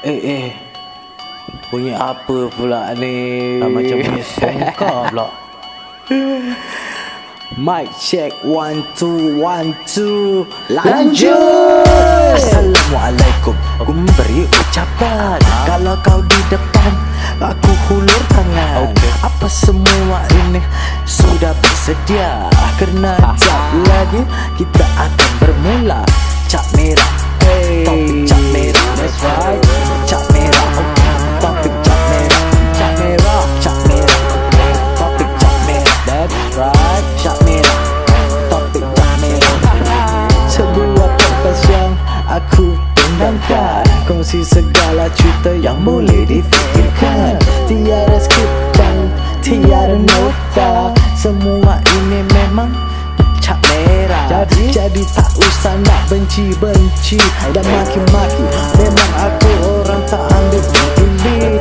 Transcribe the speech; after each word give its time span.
Eh 0.00 0.20
eh. 0.24 0.48
Bunyi 1.68 1.92
apa 1.92 2.48
pula 2.56 2.96
ni? 2.96 3.60
Ah, 3.60 3.68
Macam 3.68 4.00
bunyi 4.00 4.24
songkar 4.24 4.96
pula? 5.12 5.28
Mic 7.60 7.92
check 8.00 8.32
one 8.40 8.80
two 8.96 9.36
one 9.36 9.76
two. 9.84 10.48
Lanjut! 10.72 11.84
Assalamualaikum. 12.32 13.52
Aku 13.76 13.92
memberi 13.92 14.48
ucapan. 14.48 15.36
Kalau 15.68 15.92
kau 16.00 16.24
di 16.24 16.40
depan 16.48 16.92
Aku 17.36 17.72
hulur 17.92 18.22
tangan. 18.32 18.88
Okay. 18.88 19.12
Apa 19.20 19.46
semua 19.48 20.24
ini 20.48 20.60
Sudah 21.04 21.52
bersedia? 21.60 22.48
Kerana 22.80 23.16
jap 23.36 23.62
lagi 23.84 24.22
Kita 24.56 24.84
akan 24.96 25.30
bermula. 25.40 26.00
Cap 26.48 26.64
merah. 26.72 27.12
Hey. 27.44 27.84
Topik 27.84 28.28
cap 28.28 28.42
merah 28.52 28.79
Right 29.18 29.58
Cap 30.06 30.22
merah 30.30 30.68
okay. 30.78 31.14
Topik 31.42 31.74
cap 31.82 32.00
merah 32.14 32.44
Cap 32.78 32.92
merah 32.94 33.42
Cap 33.58 33.78
merah 33.90 34.20
okay. 34.38 34.72
Topik 34.94 35.30
cap 35.42 35.56
merah 35.66 35.96
That's 36.06 36.38
right 36.54 37.04
Cap 37.18 37.36
merah 37.42 37.78
Topik 38.46 38.86
cap 38.86 39.10
merah 39.18 40.30
Sebuah 40.46 41.10
podcast 41.18 41.62
yang 41.74 41.92
aku 42.30 42.78
tendangkan 42.94 43.82
Kongsi 44.06 44.46
segala 44.46 45.10
cerita 45.18 45.58
yang 45.58 45.82
boleh 45.82 46.22
difikirkan 46.30 47.34
Tiada 47.66 48.14
skrip 48.14 48.50
dan 48.78 49.10
tiada 49.42 49.98
nota 49.98 50.94
Semua 51.18 51.82
ini 51.98 52.22
memang 52.30 52.89
Jadi, 54.30 54.70
Jadi 54.70 55.02
tak 55.10 55.26
usah 55.42 55.74
nak 55.82 56.06
benci-benci 56.06 57.18
Dan 57.50 57.66
maki-maki 57.66 58.46
Memang 58.78 59.10
aku 59.26 59.50
orang 59.82 60.02
tak 60.06 60.22
ambil 60.22 60.62
peduli 60.70 61.58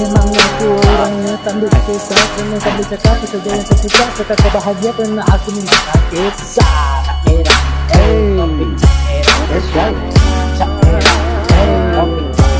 Memang 0.00 0.28
aku 0.32 0.68
orangnya 0.80 1.36
tak 1.44 1.60
ambil 1.60 1.68
kisah 1.84 2.24
Kena 2.32 2.56
sambil 2.56 2.84
cakap 2.88 3.20
Kerja 3.20 3.50
yang 3.52 3.66
tak 3.68 3.78
suka 3.84 4.04
Cakap 4.16 4.36
kau 4.40 4.50
bahagia 4.56 4.90
Kerana 4.96 5.22
aku 5.28 5.48
mengisah 5.60 6.00
Kisah 6.08 6.80
Tak 7.04 7.18
merah 7.28 7.62
Hey. 7.92 8.32
Tak 8.32 8.48
merah 8.48 9.38
That's 9.52 9.68
right 9.76 9.96
Tak 10.56 10.70
merah 10.72 11.18
Topik 11.92 12.28
tak 12.32 12.50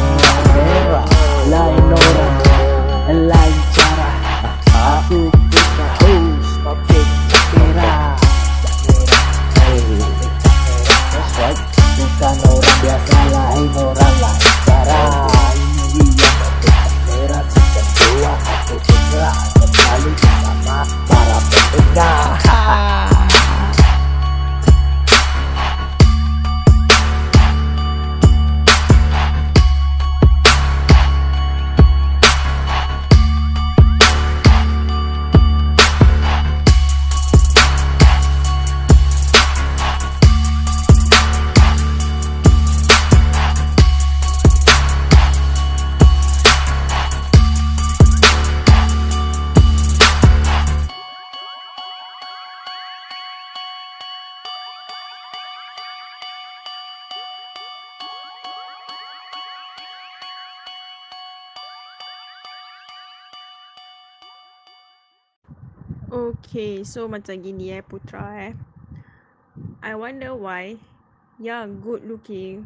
merah 0.52 1.06
Lain 1.48 1.84
orang 1.96 2.34
Lain 3.24 3.55
Okay, 66.56 66.88
so 66.88 67.04
macam 67.04 67.36
gini 67.36 67.68
eh 67.68 67.84
Putra 67.84 68.48
eh. 68.48 68.56
I 69.84 69.92
wonder 69.92 70.32
why 70.32 70.80
yang 71.36 71.84
good 71.84 72.00
looking 72.08 72.64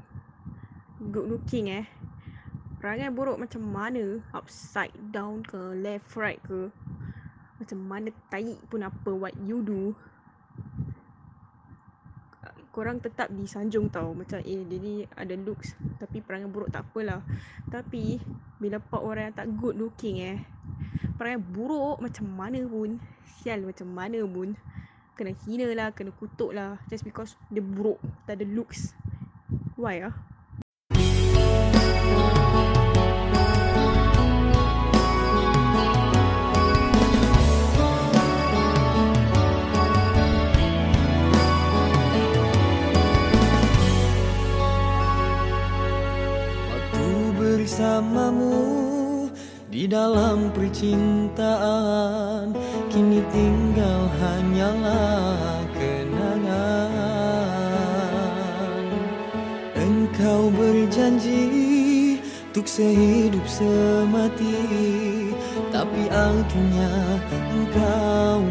good 1.10 1.26
looking 1.26 1.74
eh 1.74 1.90
perangai 2.78 3.10
buruk 3.10 3.42
macam 3.42 3.66
mana? 3.66 4.22
Upside 4.30 4.94
down 5.10 5.42
ke 5.42 5.74
left 5.74 6.14
right 6.14 6.38
ke? 6.38 6.70
Macam 7.58 7.82
mana 7.82 8.14
tai 8.30 8.54
pun 8.70 8.86
apa 8.86 9.10
what 9.10 9.34
you 9.42 9.58
do 9.58 9.98
korang 12.70 13.02
tetap 13.02 13.28
disanjung 13.34 13.90
tau. 13.90 14.14
Macam 14.14 14.40
eh 14.42 14.62
dia 14.66 14.78
ni 14.78 15.04
ada 15.14 15.34
looks 15.34 15.74
tapi 16.00 16.22
perangai 16.24 16.48
buruk 16.48 16.70
tak 16.72 16.86
apalah. 16.88 17.20
Tapi 17.68 18.22
bila 18.60 18.78
dapat 18.78 19.00
orang 19.00 19.24
yang 19.30 19.36
tak 19.36 19.48
good 19.56 19.76
looking 19.76 20.20
eh 20.20 20.38
perangai 21.16 21.40
buruk 21.40 22.00
macam 22.00 22.26
mana 22.28 22.60
pun 22.64 22.96
sial 23.24 23.64
macam 23.64 23.88
mana 23.92 24.20
pun 24.24 24.56
kena 25.16 25.36
hina 25.44 25.68
lah 25.76 25.92
kena 25.92 26.12
kutuk 26.16 26.56
lah 26.56 26.80
just 26.88 27.04
because 27.04 27.36
dia 27.52 27.60
buruk 27.60 28.00
tak 28.24 28.40
ada 28.40 28.46
looks. 28.48 28.96
Why 29.76 30.04
ah 30.08 30.16
bersamamu 47.80 49.32
di 49.72 49.88
dalam 49.88 50.52
percintaan. 50.52 52.52
Kini 52.92 53.24
tinggal 53.32 54.04
hanyalah 54.20 55.64
kenangan. 55.72 56.60
Engkau 59.80 60.52
berjanji 60.52 61.48
untuk 62.50 62.66
sehidup 62.68 63.46
semati 63.48 64.60
Tapi 65.72 66.12
akhirnya 66.12 66.92
engkau 67.32 68.44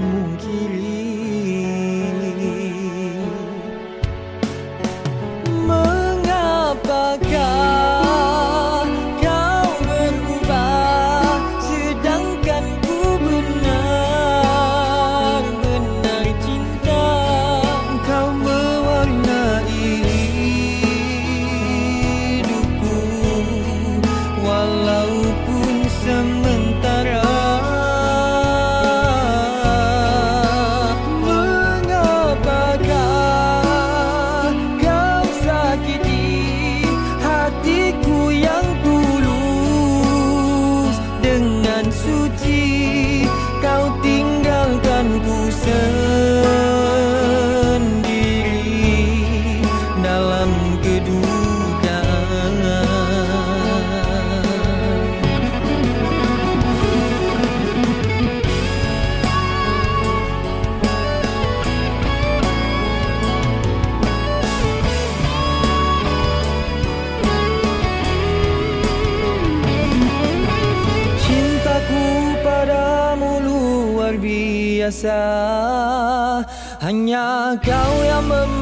kau 77.57 78.06
yang 78.06 78.30
membuatku 78.30 78.58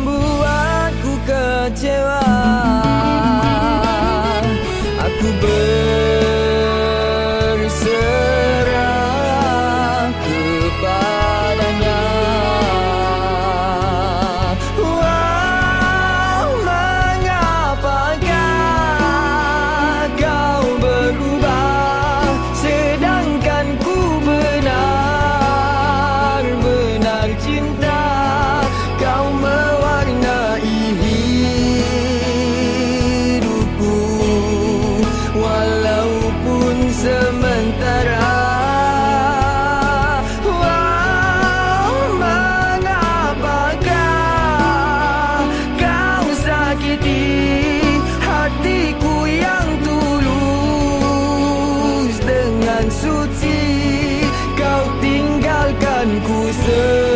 tinggalkan 56.08 56.24
ku 56.24 57.07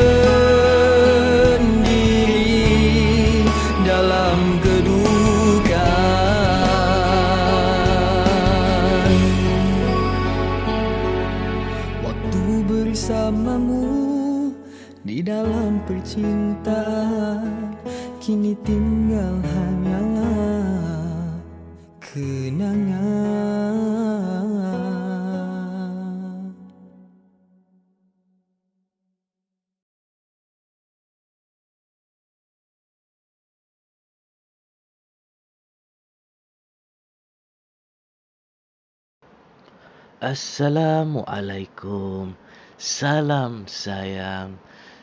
Assalamualaikum. 40.22 42.38
Salam 42.78 43.66
sayang. 43.66 44.54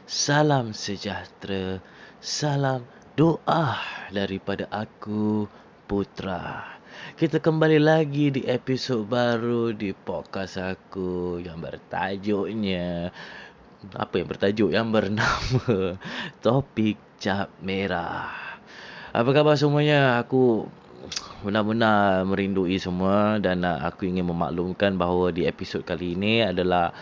Salam 0.06 0.70
sejahtera. 0.70 1.82
Salam 2.22 2.86
doa 3.18 3.82
daripada 4.14 4.70
aku 4.70 5.50
Putra. 5.90 6.78
Kita 7.18 7.42
kembali 7.42 7.82
lagi 7.82 8.30
di 8.30 8.46
episod 8.46 9.10
baru 9.10 9.74
di 9.74 9.90
podcast 9.90 10.62
aku 10.62 11.42
Yang 11.42 11.58
bertajuknya. 11.66 13.10
Apa 13.98 14.22
yang 14.22 14.30
bertajuk? 14.30 14.70
Yang 14.70 15.02
bernama 15.02 15.98
Topik 16.46 16.94
Cap 17.18 17.50
Merah. 17.58 18.62
Apa 19.10 19.34
khabar 19.34 19.58
semuanya? 19.58 20.22
Aku 20.22 20.70
benar-benar 21.42 22.26
merindui 22.26 22.76
semua 22.76 23.38
dan 23.38 23.62
uh, 23.62 23.80
aku 23.86 24.08
ingin 24.08 24.26
memaklumkan 24.26 24.96
bahawa 24.98 25.30
di 25.30 25.46
episod 25.46 25.82
kali 25.86 26.18
ini 26.18 26.42
adalah 26.44 26.92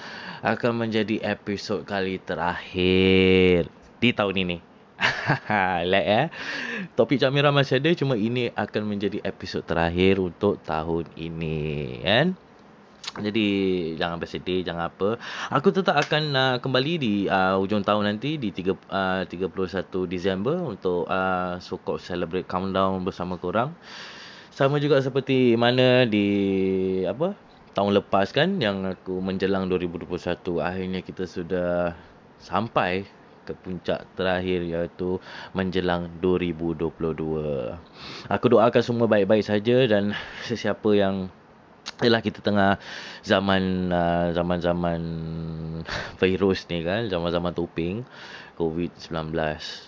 akan 0.44 0.86
menjadi 0.86 1.20
episod 1.24 1.82
kali 1.82 2.20
terakhir 2.22 3.66
di 3.98 4.10
tahun 4.12 4.36
ini. 4.46 4.56
like 5.92 6.08
eh. 6.08 6.26
Topik 6.96 7.20
Camira 7.20 7.52
masih 7.52 7.76
ada 7.76 7.92
cuma 7.92 8.16
ini 8.16 8.48
akan 8.56 8.82
menjadi 8.88 9.20
episod 9.24 9.60
terakhir 9.60 10.16
untuk 10.22 10.60
tahun 10.64 11.04
ini 11.16 12.00
kan. 12.00 12.45
Jadi 13.16 13.46
jangan 13.96 14.20
bersedih, 14.20 14.60
jangan 14.66 14.92
apa. 14.92 15.16
Aku 15.48 15.72
tetap 15.72 15.96
akan 15.96 16.24
uh, 16.36 16.56
kembali 16.60 16.92
di 17.00 17.14
uh, 17.30 17.56
hujung 17.56 17.80
tahun 17.80 18.12
nanti 18.12 18.36
di 18.36 18.52
3 18.52 18.76
uh, 18.92 19.22
31 19.24 20.10
Disember 20.10 20.58
untuk 20.60 21.08
uh, 21.08 21.56
so 21.62 21.80
called 21.80 22.02
celebrate 22.02 22.44
countdown 22.44 23.06
bersama 23.06 23.40
korang. 23.40 23.72
Sama 24.52 24.80
juga 24.80 25.00
seperti 25.00 25.56
mana 25.56 26.04
di 26.04 26.28
apa? 27.08 27.32
Tahun 27.76 27.92
lepas 27.92 28.32
kan 28.32 28.56
yang 28.56 28.88
aku 28.88 29.20
menjelang 29.20 29.68
2021 29.68 30.64
akhirnya 30.64 31.00
kita 31.04 31.28
sudah 31.28 31.92
sampai 32.40 33.04
ke 33.46 33.54
puncak 33.54 34.02
terakhir 34.18 34.66
iaitu 34.66 35.22
menjelang 35.54 36.10
2022. 36.18 37.78
Aku 38.26 38.46
doakan 38.50 38.82
semua 38.82 39.06
baik-baik 39.06 39.46
saja 39.46 39.86
dan 39.86 40.18
sesiapa 40.42 40.90
yang 40.98 41.30
Yalah 41.96 42.20
kita 42.20 42.44
tengah 42.44 42.76
zaman 43.24 43.88
uh, 43.88 44.28
zaman-zaman 44.36 45.00
virus 46.20 46.68
ni 46.68 46.84
kan, 46.84 47.08
zaman-zaman 47.08 47.56
topeng 47.56 48.04
COVID-19 48.60 49.32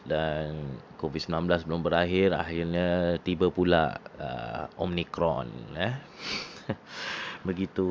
dan 0.08 0.80
COVID-19 0.96 1.68
belum 1.68 1.80
berakhir 1.84 2.32
akhirnya 2.32 3.20
tiba 3.20 3.52
pula 3.52 4.00
uh, 4.16 4.68
Omicron 4.80 5.48
eh. 5.76 5.96
Begitu 7.48 7.88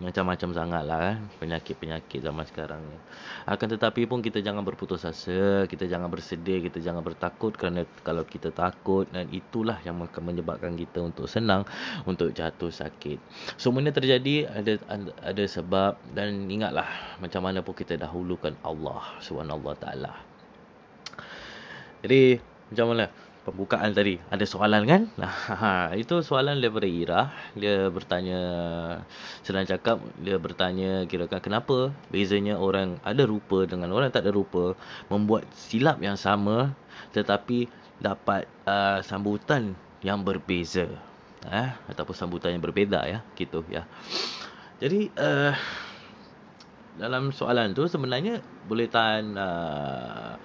macam-macam 0.00 0.50
sangat 0.56 0.82
lah 0.88 0.98
kan 0.98 1.18
penyakit-penyakit 1.44 2.24
zaman 2.24 2.48
sekarang 2.48 2.80
ni. 2.80 2.96
Akan 3.44 3.68
tetapi 3.68 4.08
pun 4.08 4.24
kita 4.24 4.40
jangan 4.40 4.64
berputus 4.64 5.04
asa, 5.04 5.68
kita 5.68 5.84
jangan 5.84 6.08
bersedih, 6.08 6.64
kita 6.64 6.80
jangan 6.80 7.04
bertakut 7.04 7.52
kerana 7.52 7.84
kalau 8.00 8.24
kita 8.24 8.48
takut 8.48 9.04
dan 9.12 9.28
itulah 9.28 9.76
yang 9.84 10.00
akan 10.00 10.22
menyebabkan 10.24 10.72
kita 10.72 11.04
untuk 11.04 11.28
senang 11.28 11.68
untuk 12.08 12.32
jatuh 12.32 12.72
sakit. 12.72 13.20
Semuanya 13.60 13.92
terjadi 13.92 14.48
ada 14.48 14.80
ada, 14.88 15.12
ada 15.20 15.44
sebab 15.44 16.00
dan 16.16 16.48
ingatlah 16.48 16.88
macam 17.20 17.44
mana 17.44 17.60
pun 17.60 17.76
kita 17.76 18.00
dahulukan 18.00 18.56
Allah 18.64 19.04
Subhanahu 19.20 19.76
taala. 19.76 20.16
Jadi 22.00 22.40
macam 22.72 22.96
mana? 22.96 23.29
Pembukaan 23.44 23.90
tadi. 23.96 24.20
Ada 24.28 24.44
soalan 24.44 24.84
kan? 24.84 25.02
Ha, 25.60 25.92
itu 25.98 26.22
soalan 26.24 26.62
daripada 26.62 26.88
Ira 26.88 27.20
dia 27.58 27.90
bertanya 27.90 28.40
senang 29.44 29.66
cakap 29.68 30.00
dia 30.22 30.40
bertanya 30.40 31.04
kira-kira 31.04 31.42
kenapa 31.42 31.92
bezanya 32.08 32.56
orang 32.56 32.96
ada 33.04 33.26
rupa 33.28 33.66
dengan 33.68 33.92
orang 33.92 34.08
tak 34.08 34.24
ada 34.24 34.32
rupa 34.32 34.78
membuat 35.12 35.44
silap 35.52 36.00
yang 36.00 36.16
sama 36.16 36.72
tetapi 37.12 37.68
dapat 38.00 38.48
uh, 38.64 39.04
sambutan 39.04 39.76
yang 40.00 40.24
berbeza. 40.24 40.88
Eh 41.44 41.68
ataupun 41.92 42.16
sambutan 42.16 42.56
yang 42.56 42.64
berbeza 42.64 43.04
ya 43.04 43.20
gitu 43.36 43.64
ya. 43.68 43.84
Jadi 44.80 45.12
uh, 45.20 45.52
dalam 46.96 47.32
soalan 47.32 47.76
tu 47.76 47.84
sebenarnya 47.88 48.40
boleh 48.68 48.88
tahan 48.88 49.36
uh, 49.36 50.36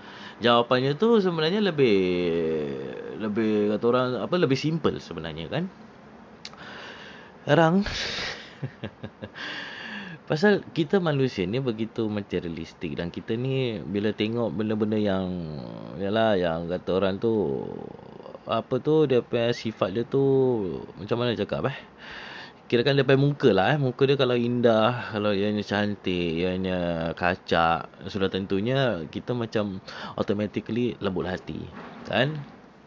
jawapannya 0.44 1.00
tu 1.00 1.20
sebenarnya 1.24 1.64
lebih 1.64 1.98
lebih 3.20 3.72
kata 3.76 3.86
orang 3.88 4.08
apa 4.20 4.36
lebih 4.36 4.60
simple 4.60 5.00
sebenarnya 5.00 5.48
kan? 5.48 5.72
Sekarang 7.46 7.86
pasal 10.30 10.66
kita 10.74 10.98
manusia 10.98 11.46
ni 11.46 11.62
begitu 11.62 12.10
materialistik 12.10 12.98
dan 12.98 13.14
kita 13.14 13.38
ni 13.38 13.78
bila 13.86 14.10
tengok 14.10 14.50
benda-benda 14.50 14.98
yang 14.98 15.30
yalah 16.02 16.34
yang 16.34 16.66
kata 16.66 16.90
orang 16.98 17.22
tu 17.22 17.62
apa 18.50 18.82
tu 18.82 19.06
dia 19.06 19.22
punya 19.22 19.54
sifat 19.54 19.94
dia 19.94 20.04
tu 20.06 20.22
macam 20.98 21.22
mana 21.22 21.38
cakap 21.38 21.70
eh 21.70 21.78
kirakan 22.66 22.98
daripada 22.98 23.20
muka 23.22 23.50
lah 23.54 23.76
eh. 23.76 23.78
Muka 23.78 24.10
dia 24.10 24.18
kalau 24.18 24.34
indah, 24.34 25.14
kalau 25.14 25.32
ianya 25.32 25.62
cantik, 25.62 26.42
ianya 26.42 27.12
kacak, 27.14 27.90
sudah 28.10 28.30
tentunya 28.30 29.06
kita 29.10 29.38
macam 29.38 29.80
automatically 30.18 30.98
lembut 30.98 31.30
hati. 31.30 31.62
Kan? 32.10 32.42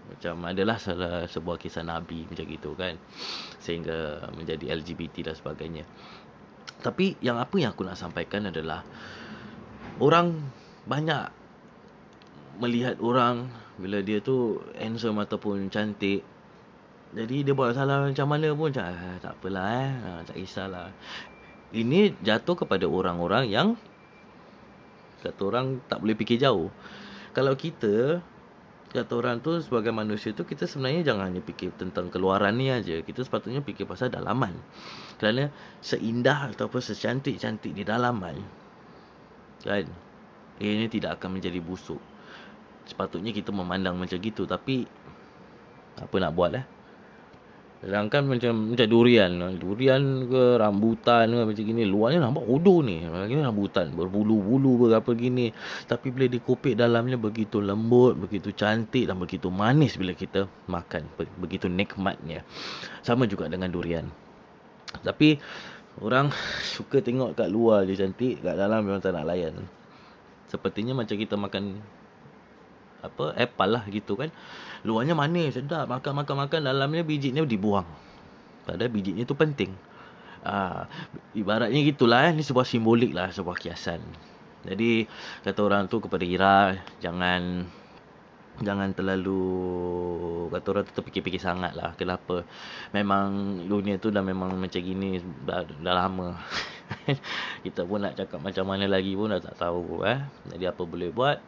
Macam 0.08 0.42
adalah 0.48 0.80
salah 0.82 1.30
sebuah 1.30 1.60
kisah 1.62 1.86
Nabi 1.86 2.26
macam 2.26 2.44
gitu 2.48 2.74
kan. 2.74 2.98
Sehingga 3.62 4.30
menjadi 4.34 4.74
LGBT 4.74 5.30
dan 5.30 5.34
sebagainya. 5.38 5.84
Tapi 6.82 7.18
yang 7.22 7.38
apa 7.38 7.58
yang 7.58 7.74
aku 7.74 7.86
nak 7.86 7.98
sampaikan 7.98 8.50
adalah 8.50 8.82
orang 9.98 10.42
banyak 10.86 11.30
melihat 12.58 12.98
orang 12.98 13.50
bila 13.78 14.02
dia 14.02 14.18
tu 14.18 14.58
handsome 14.74 15.22
ataupun 15.22 15.70
cantik 15.70 16.26
jadi 17.08 17.40
dia 17.40 17.54
buat 17.56 17.72
salah 17.72 18.04
macam 18.04 18.28
mana 18.28 18.52
pun 18.52 18.68
macam 18.68 18.84
ah, 18.84 19.16
tak 19.16 19.32
apalah 19.40 19.66
eh. 19.80 19.90
Ha, 19.96 20.08
tak 20.28 20.36
kisahlah. 20.36 20.92
Ini 21.72 22.20
jatuh 22.20 22.56
kepada 22.64 22.84
orang-orang 22.84 23.48
yang 23.48 23.68
kata 25.24 25.40
orang 25.48 25.80
tak 25.88 26.04
boleh 26.04 26.16
fikir 26.16 26.36
jauh. 26.36 26.68
Kalau 27.32 27.56
kita 27.56 28.20
kata 28.88 29.12
orang 29.20 29.40
tu 29.44 29.56
sebagai 29.60 29.92
manusia 29.92 30.32
tu 30.32 30.48
kita 30.48 30.64
sebenarnya 30.64 31.12
jangan 31.12 31.28
hanya 31.28 31.44
fikir 31.44 31.72
tentang 31.80 32.12
keluaran 32.12 32.56
ni 32.60 32.68
aja. 32.68 33.00
Kita 33.00 33.24
sepatutnya 33.24 33.64
fikir 33.64 33.88
pasal 33.88 34.12
dalaman. 34.12 34.52
Kerana 35.16 35.48
seindah 35.80 36.52
ataupun 36.52 36.80
secantik-cantik 36.84 37.72
di 37.72 37.88
dalaman 37.88 38.36
kan 39.58 39.84
ini 40.62 40.86
tidak 40.86 41.18
akan 41.18 41.38
menjadi 41.38 41.58
busuk. 41.58 41.98
Sepatutnya 42.86 43.34
kita 43.34 43.50
memandang 43.50 43.98
macam 43.98 44.16
gitu 44.18 44.46
tapi 44.46 44.86
apa 45.98 46.14
nak 46.22 46.32
buat 46.32 46.52
eh? 46.54 46.77
Sedangkan 47.78 48.26
macam 48.26 48.74
macam 48.74 48.86
durian. 48.90 49.30
Durian 49.54 50.26
ke 50.26 50.58
rambutan 50.58 51.30
ke 51.30 51.42
macam 51.46 51.62
gini. 51.62 51.86
Luarnya 51.86 52.18
nampak 52.18 52.42
hodoh 52.42 52.82
ni. 52.82 53.06
Ini 53.06 53.38
rambutan. 53.38 53.94
Berbulu-bulu 53.94 54.90
berapa 54.90 55.10
gini. 55.14 55.54
Tapi 55.86 56.10
bila 56.10 56.26
dikopik 56.26 56.74
dalamnya 56.74 57.14
begitu 57.14 57.62
lembut, 57.62 58.18
begitu 58.18 58.50
cantik 58.50 59.06
dan 59.06 59.22
begitu 59.22 59.46
manis 59.54 59.94
bila 59.94 60.10
kita 60.10 60.50
makan. 60.66 61.06
Begitu 61.38 61.70
nikmatnya. 61.70 62.42
Sama 63.06 63.30
juga 63.30 63.46
dengan 63.46 63.70
durian. 63.70 64.10
Tapi 65.06 65.38
orang 66.02 66.34
suka 66.66 66.98
tengok 66.98 67.38
kat 67.38 67.46
luar 67.46 67.86
je 67.86 67.94
cantik. 67.94 68.42
Kat 68.42 68.58
dalam 68.58 68.82
memang 68.82 68.98
tak 68.98 69.14
nak 69.14 69.22
layan. 69.22 69.54
Sepertinya 70.50 70.98
macam 70.98 71.14
kita 71.14 71.38
makan 71.38 71.78
apa 72.98 73.30
apple 73.38 73.70
lah 73.70 73.86
gitu 73.86 74.18
kan 74.18 74.34
luarnya 74.86 75.14
manis 75.16 75.58
sedap. 75.58 75.88
Makan 75.88 76.24
makan 76.24 76.36
makan. 76.46 76.60
Dalamnya 76.66 77.02
bijinya 77.02 77.42
dibuang. 77.42 77.86
Padahal 78.68 78.92
bijinya 78.92 79.24
tu 79.24 79.34
penting. 79.34 79.72
Uh, 80.44 80.86
ibaratnya 81.34 81.80
gitulah 81.82 82.30
eh. 82.30 82.32
Ni 82.36 82.42
sebuah 82.44 82.66
simbolik 82.68 83.16
lah 83.16 83.32
sebuah 83.32 83.58
kiasan. 83.58 84.04
Jadi 84.66 85.06
kata 85.46 85.60
orang 85.62 85.86
tu 85.86 86.02
kepada 86.02 86.26
Ira 86.26 86.76
jangan 86.98 87.64
jangan 88.58 88.90
terlalu 88.90 89.38
kata 90.50 90.66
orang 90.74 90.84
tu 90.90 90.92
terfikir-fikir 90.98 91.38
sangat 91.38 91.72
lah. 91.78 91.94
Kenapa? 91.94 92.42
Memang 92.90 93.58
dunia 93.64 94.02
tu 94.02 94.10
dah 94.10 94.22
memang 94.22 94.58
macam 94.58 94.80
gini 94.82 95.22
dah, 95.46 95.62
dah 95.62 95.94
lama. 95.94 96.34
Kita 97.64 97.86
pun 97.86 98.02
nak 98.02 98.18
cakap 98.18 98.42
macam 98.42 98.64
mana 98.66 98.90
lagi 98.90 99.14
pun 99.14 99.30
dah 99.30 99.40
tak 99.40 99.56
tahu 99.56 100.02
eh. 100.04 100.18
Jadi 100.50 100.64
apa 100.66 100.82
boleh 100.82 101.10
buat 101.14 101.38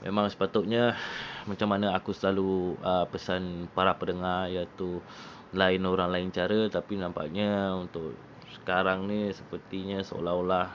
memang 0.00 0.32
sepatutnya 0.32 0.96
macam 1.44 1.68
mana 1.68 1.92
aku 1.92 2.16
selalu 2.16 2.76
uh, 2.80 3.04
pesan 3.08 3.68
para 3.76 3.96
pendengar 4.00 4.48
iaitu 4.48 5.04
lain 5.52 5.82
orang 5.84 6.08
lain 6.08 6.30
cara 6.32 6.70
tapi 6.72 6.96
nampaknya 6.96 7.74
untuk 7.76 8.16
sekarang 8.60 9.06
ni 9.06 9.28
sepertinya 9.30 10.00
seolah-olah 10.00 10.68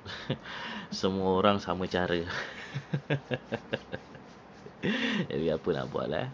semua 1.00 1.36
orang 1.36 1.60
sama 1.60 1.84
cara. 1.86 2.24
Jadi 5.30 5.46
apa 5.52 5.68
nak 5.76 5.86
buat 5.92 6.08
lah. 6.08 6.28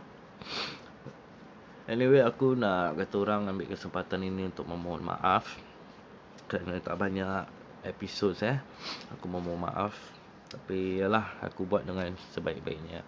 Anyway 1.86 2.22
aku 2.22 2.54
nak 2.58 2.98
kata 2.98 3.16
orang 3.18 3.50
ambil 3.50 3.70
kesempatan 3.70 4.26
ini 4.26 4.50
untuk 4.50 4.66
memohon 4.66 5.06
maaf 5.06 5.54
Kerana 6.50 6.82
tak 6.82 6.98
banyak 6.98 7.46
episod 7.86 8.34
eh? 8.42 8.58
Aku 9.14 9.30
memohon 9.30 9.66
maaf 9.66 10.15
Tapi 10.56 11.04
yalah 11.04 11.36
aku 11.44 11.68
buat 11.68 11.84
dengan 11.84 12.16
sebaik-baiknya 12.32 13.04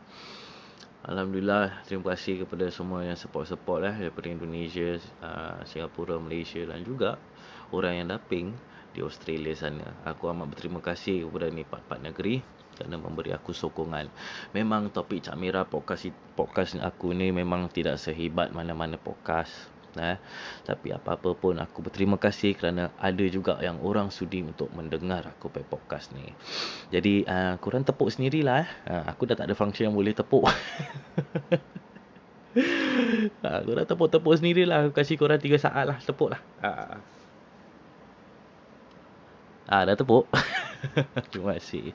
Alhamdulillah 1.08 1.80
terima 1.88 2.12
kasih 2.12 2.44
kepada 2.44 2.68
semua 2.68 3.08
yang 3.08 3.16
support-support 3.16 3.88
eh 3.88 3.96
Daripada 3.96 4.28
Indonesia, 4.28 5.00
uh, 5.24 5.64
Singapura, 5.64 6.20
Malaysia 6.20 6.60
dan 6.68 6.84
juga 6.84 7.16
Orang 7.72 7.96
yang 7.96 8.12
daping 8.12 8.52
di 8.92 9.00
Australia 9.00 9.56
sana 9.56 9.88
Aku 10.04 10.28
amat 10.28 10.52
berterima 10.52 10.84
kasih 10.84 11.24
kepada 11.24 11.48
ni 11.48 11.64
part-part 11.64 12.04
negeri 12.04 12.58
kerana 12.78 12.94
memberi 12.94 13.34
aku 13.34 13.50
sokongan. 13.50 14.06
Memang 14.54 14.94
topik 14.94 15.26
Cak 15.26 15.34
Mira 15.34 15.66
podcast 15.66 16.14
podcast 16.38 16.78
aku 16.78 17.10
ni 17.10 17.34
memang 17.34 17.66
tidak 17.74 17.98
sehebat 17.98 18.54
mana-mana 18.54 18.94
podcast. 18.94 19.77
Eh. 19.98 20.16
Tapi 20.64 20.94
apa-apa 20.94 21.34
pun 21.34 21.58
aku 21.58 21.82
berterima 21.82 22.16
kasih 22.16 22.54
kerana 22.54 22.94
ada 22.98 23.28
juga 23.28 23.58
yang 23.58 23.82
orang 23.82 24.14
sudi 24.14 24.46
untuk 24.46 24.70
mendengar 24.72 25.26
aku 25.26 25.50
punya 25.50 25.66
podcast 25.66 26.14
ni. 26.14 26.30
Jadi 26.94 27.26
uh, 27.26 27.58
korang 27.58 27.82
tepuk 27.82 28.08
sendirilah. 28.08 28.64
Eh. 28.64 28.68
Uh, 28.88 29.04
aku 29.10 29.26
dah 29.28 29.36
tak 29.36 29.50
ada 29.50 29.54
function 29.58 29.90
yang 29.90 29.96
boleh 29.96 30.14
tepuk. 30.14 30.46
uh, 30.46 30.52
korang 33.66 33.86
tepuk-tepuk 33.86 34.34
sendirilah. 34.38 34.88
Aku 34.88 34.94
kasih 34.94 35.18
korang 35.18 35.42
3 35.42 35.58
saat 35.58 35.84
lah. 35.84 35.98
Tepuk 36.00 36.32
lah. 36.32 36.40
Uh. 36.62 36.96
Ah, 39.68 39.84
dah 39.84 40.00
tepuk. 40.00 40.24
Terima 41.30 41.60
kasih. 41.60 41.92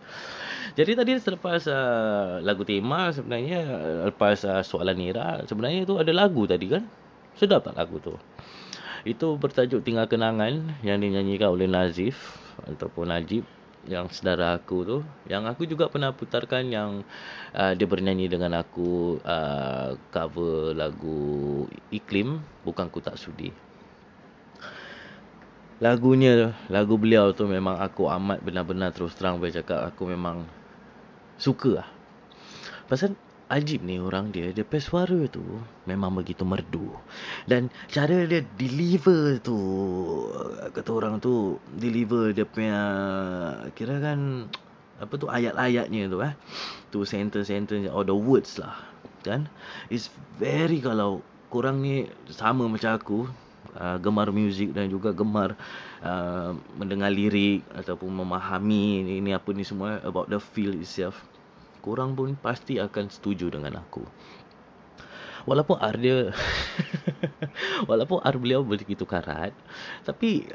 Jadi 0.74 0.91
tadi 0.98 1.12
selepas 1.17 1.62
uh, 1.69 2.41
lagu 2.41 2.65
tema 2.65 3.13
sebenarnya 3.13 3.62
lepas 4.10 4.41
uh, 4.45 4.62
soalan 4.65 4.98
Nira 4.98 5.45
sebenarnya 5.45 5.86
tu 5.86 5.98
ada 5.98 6.10
lagu 6.10 6.50
tadi 6.50 6.65
kan? 6.69 6.83
Sedap 7.37 7.65
tak 7.65 7.75
lagu 7.77 7.97
tu? 7.99 8.15
Itu 9.03 9.35
bertajuk 9.35 9.83
Tinggal 9.83 10.07
Kenangan 10.07 10.79
yang 10.85 11.01
dinyanyikan 11.01 11.51
oleh 11.51 11.67
Nazif 11.67 12.39
ataupun 12.63 13.11
Najib 13.11 13.43
yang 13.83 14.07
saudara 14.07 14.55
aku 14.55 14.87
tu 14.87 14.97
yang 15.27 15.43
aku 15.43 15.67
juga 15.67 15.91
pernah 15.91 16.15
putarkan 16.15 16.71
yang 16.71 17.03
uh, 17.51 17.75
dia 17.75 17.83
bernyanyi 17.83 18.31
dengan 18.31 18.55
aku 18.55 19.19
uh, 19.19 19.99
cover 20.07 20.71
lagu 20.71 21.67
Iklim 21.91 22.39
bukan 22.63 22.87
ku 22.87 23.03
tak 23.03 23.19
sudi 23.19 23.51
lagunya 25.83 26.55
lagu 26.71 26.95
beliau 26.95 27.35
tu 27.35 27.43
memang 27.43 27.75
aku 27.75 28.07
amat 28.07 28.39
benar-benar 28.39 28.95
terus 28.95 29.19
terang 29.19 29.35
boleh 29.35 29.51
cakap 29.51 29.83
aku 29.83 30.07
memang 30.07 30.47
suka 31.43 31.83
lah. 31.83 31.89
Pasal 32.87 33.19
Ajib 33.51 33.83
ni 33.83 34.00
orang 34.00 34.31
dia, 34.31 34.55
dia 34.55 34.63
punya 34.63 34.81
suara 34.81 35.19
tu 35.27 35.43
memang 35.83 36.15
begitu 36.15 36.47
merdu. 36.47 36.95
Dan 37.43 37.67
cara 37.91 38.23
dia 38.23 38.41
deliver 38.55 39.38
tu, 39.43 39.57
kata 40.71 40.89
orang 40.89 41.19
tu, 41.19 41.59
deliver 41.75 42.31
dia 42.31 42.47
punya, 42.47 42.79
kira 43.75 44.00
kan, 44.00 44.47
apa 44.97 45.13
tu, 45.19 45.27
ayat-ayatnya 45.27 46.07
tu 46.07 46.23
eh. 46.23 46.33
Tu 46.89 47.03
sentence-sentence, 47.03 47.91
or 47.91 48.07
the 48.07 48.15
words 48.15 48.55
lah. 48.57 48.79
Kan? 49.27 49.51
It's 49.91 50.07
very 50.39 50.79
kalau 50.79 51.19
korang 51.51 51.83
ni 51.83 52.07
sama 52.31 52.65
macam 52.65 52.95
aku, 52.95 53.19
uh, 53.77 53.97
gemar 54.00 54.29
muzik 54.33 54.73
dan 54.73 54.89
juga 54.89 55.12
gemar 55.13 55.57
uh, 56.01 56.55
mendengar 56.77 57.09
lirik 57.13 57.65
ataupun 57.73 58.09
memahami 58.09 59.03
ini, 59.05 59.13
ini 59.21 59.31
apa 59.33 59.50
ni 59.53 59.65
semua 59.65 60.01
about 60.05 60.29
the 60.29 60.39
feel 60.41 60.73
itself 60.73 61.21
korang 61.83 62.15
pun 62.15 62.39
pasti 62.39 62.79
akan 62.79 63.11
setuju 63.11 63.51
dengan 63.51 63.83
aku. 63.83 64.07
Walaupun 65.43 65.75
ar 65.75 65.99
dia 65.99 66.31
walaupun 67.91 68.23
ar 68.23 68.39
beliau 68.39 68.63
begitu 68.63 69.03
karat, 69.03 69.51
tapi 70.07 70.47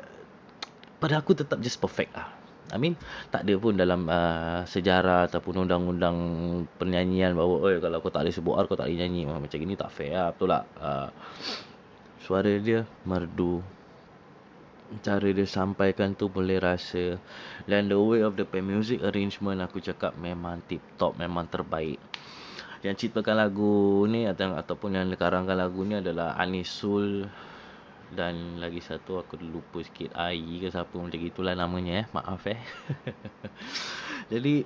pada 0.97 1.21
aku 1.21 1.37
tetap 1.37 1.61
just 1.61 1.77
perfect 1.77 2.17
lah. 2.17 2.33
I 2.69 2.77
mean, 2.77 3.01
tak 3.33 3.49
ada 3.49 3.57
pun 3.57 3.81
dalam 3.81 4.09
uh, 4.13 4.61
sejarah 4.69 5.25
ataupun 5.29 5.65
undang-undang 5.65 6.17
penyanyian 6.77 7.33
bahawa 7.33 7.65
oi 7.65 7.81
kalau 7.81 8.05
kau 8.05 8.13
tak 8.13 8.29
boleh 8.29 8.35
sebut 8.37 8.55
ar 8.61 8.65
kau 8.69 8.77
tak 8.77 8.93
boleh 8.93 9.01
nyanyi. 9.05 9.25
Macam 9.25 9.57
gini 9.57 9.73
tak 9.73 9.89
fair 9.89 10.13
lah, 10.13 10.29
betul 10.37 10.53
tak? 10.53 10.65
Uh, 10.77 11.09
suara 12.21 12.53
dia 12.61 12.85
merdu, 13.09 13.65
cara 15.05 15.29
dia 15.29 15.45
sampaikan 15.45 16.17
tu 16.17 16.33
boleh 16.33 16.57
rasa. 16.57 17.21
Dan 17.69 17.93
the 17.93 17.99
way 17.99 18.25
of 18.25 18.35
the 18.41 18.45
music 18.65 19.05
arrangement 19.05 19.61
aku 19.61 19.85
cakap 19.85 20.17
memang 20.17 20.65
tip 20.65 20.81
top 20.97 21.17
memang 21.21 21.49
terbaik. 21.49 22.01
Yang 22.81 23.09
ciptakan 23.09 23.43
lagu 23.43 24.07
ni 24.07 24.25
atau 24.25 24.55
ataupun 24.55 24.95
yang 24.95 25.11
karangkan 25.19 25.59
lagu 25.59 25.83
ni 25.83 25.99
adalah 25.99 26.39
Anisul 26.39 27.27
dan 28.09 28.57
lagi 28.57 28.81
satu 28.81 29.21
aku 29.21 29.37
lupa 29.37 29.85
sikit 29.85 30.17
Ai 30.17 30.41
ke 30.63 30.73
siapa 30.73 30.97
macam 30.97 31.21
gitulah 31.21 31.53
namanya 31.53 32.05
eh. 32.05 32.07
Maaf 32.15 32.49
eh. 32.49 32.61
Jadi 34.33 34.65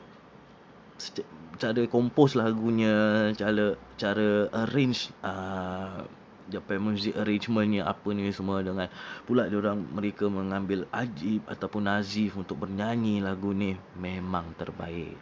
cara 1.59 1.83
compose 1.91 2.39
lagunya 2.39 2.95
cara 3.35 3.75
cara 3.99 4.47
arrange 4.55 5.11
uh, 5.27 6.07
apa 6.51 6.75
music 6.77 7.15
arrangementnya 7.15 7.87
apa 7.87 8.11
ni 8.11 8.27
semua 8.35 8.61
dengan 8.61 8.91
pula 9.25 9.47
dia 9.47 9.63
orang 9.63 9.79
mereka 9.95 10.27
mengambil 10.27 10.85
Ajib 10.91 11.47
ataupun 11.47 11.87
Nazif 11.87 12.35
untuk 12.35 12.67
bernyanyi 12.67 13.23
lagu 13.23 13.55
ni 13.55 13.79
memang 13.95 14.51
terbaik. 14.59 15.15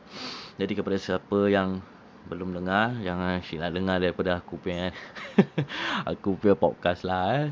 Jadi 0.56 0.72
kepada 0.72 0.96
siapa 0.96 1.52
yang 1.52 1.84
belum 2.28 2.52
dengar 2.52 3.00
jangan 3.00 3.40
silap 3.40 3.72
dengar 3.72 3.96
daripada 3.96 4.38
aku 4.40 4.60
punya 4.60 4.92
aku 6.10 6.36
punya 6.36 6.56
podcast 6.56 7.04
lah 7.04 7.46
eh. 7.46 7.48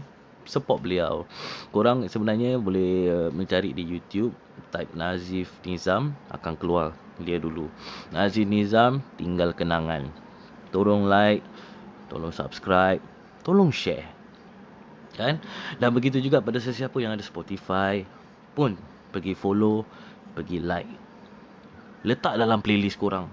support 0.49 0.81
beliau. 0.81 1.29
Korang 1.69 2.09
sebenarnya 2.09 2.57
boleh 2.57 2.93
uh, 3.13 3.29
mencari 3.29 3.77
di 3.77 3.85
YouTube 3.85 4.33
type 4.73 4.97
Nazif 4.97 5.53
Nizam 5.69 6.17
akan 6.33 6.57
keluar 6.57 6.97
dia 7.21 7.37
dulu. 7.37 7.69
Nazif 8.17 8.49
Nizam 8.49 9.05
tinggal 9.21 9.53
kenangan. 9.53 10.09
Tolong 10.73 11.05
like, 11.05 11.45
tolong 12.09 12.33
subscribe 12.33 13.01
tolong 13.49 13.73
share. 13.73 14.05
Kan? 15.17 15.41
Dan 15.81 15.97
begitu 15.97 16.21
juga 16.21 16.45
pada 16.45 16.61
sesiapa 16.61 17.01
yang 17.01 17.17
ada 17.17 17.25
Spotify 17.25 18.05
pun 18.53 18.77
pergi 19.09 19.33
follow, 19.33 19.89
pergi 20.37 20.61
like. 20.61 20.93
Letak 22.05 22.37
dalam 22.37 22.61
playlist 22.61 23.01
korang. 23.01 23.25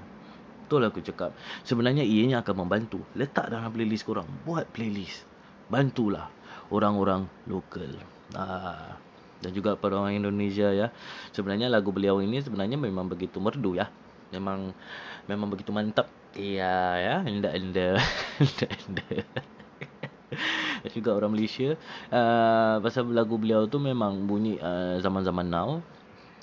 Betul 0.65 0.88
aku 0.88 1.03
cakap. 1.03 1.36
Sebenarnya 1.67 2.01
ianya 2.01 2.41
akan 2.41 2.65
membantu. 2.65 3.03
Letak 3.13 3.51
dalam 3.51 3.69
playlist 3.69 4.07
korang. 4.07 4.25
Buat 4.48 4.72
playlist. 4.72 5.27
Bantulah 5.67 6.31
orang-orang 6.72 7.27
lokal. 7.45 8.00
Ah. 8.34 8.98
Dan 9.43 9.51
juga 9.53 9.77
pada 9.77 10.01
orang 10.01 10.17
Indonesia 10.17 10.72
ya. 10.74 10.89
Sebenarnya 11.36 11.69
lagu 11.69 11.93
beliau 11.93 12.24
ini 12.24 12.41
sebenarnya 12.41 12.79
memang 12.79 13.05
begitu 13.05 13.38
merdu 13.38 13.77
ya. 13.77 13.91
Memang 14.34 14.74
memang 15.29 15.53
begitu 15.53 15.69
mantap. 15.69 16.10
Iya 16.34 16.98
ya. 16.98 17.15
Enda 17.29 17.53
enda. 17.53 18.01
enda 18.41 19.45
enda 20.86 20.94
juga 20.94 21.18
orang 21.18 21.34
Malaysia. 21.34 21.74
Uh, 22.13 22.77
pasal 22.86 23.10
lagu 23.10 23.42
beliau 23.42 23.65
tu 23.65 23.82
memang 23.82 24.30
bunyi 24.30 24.62
uh, 24.62 25.01
zaman-zaman 25.01 25.50
now 25.50 25.82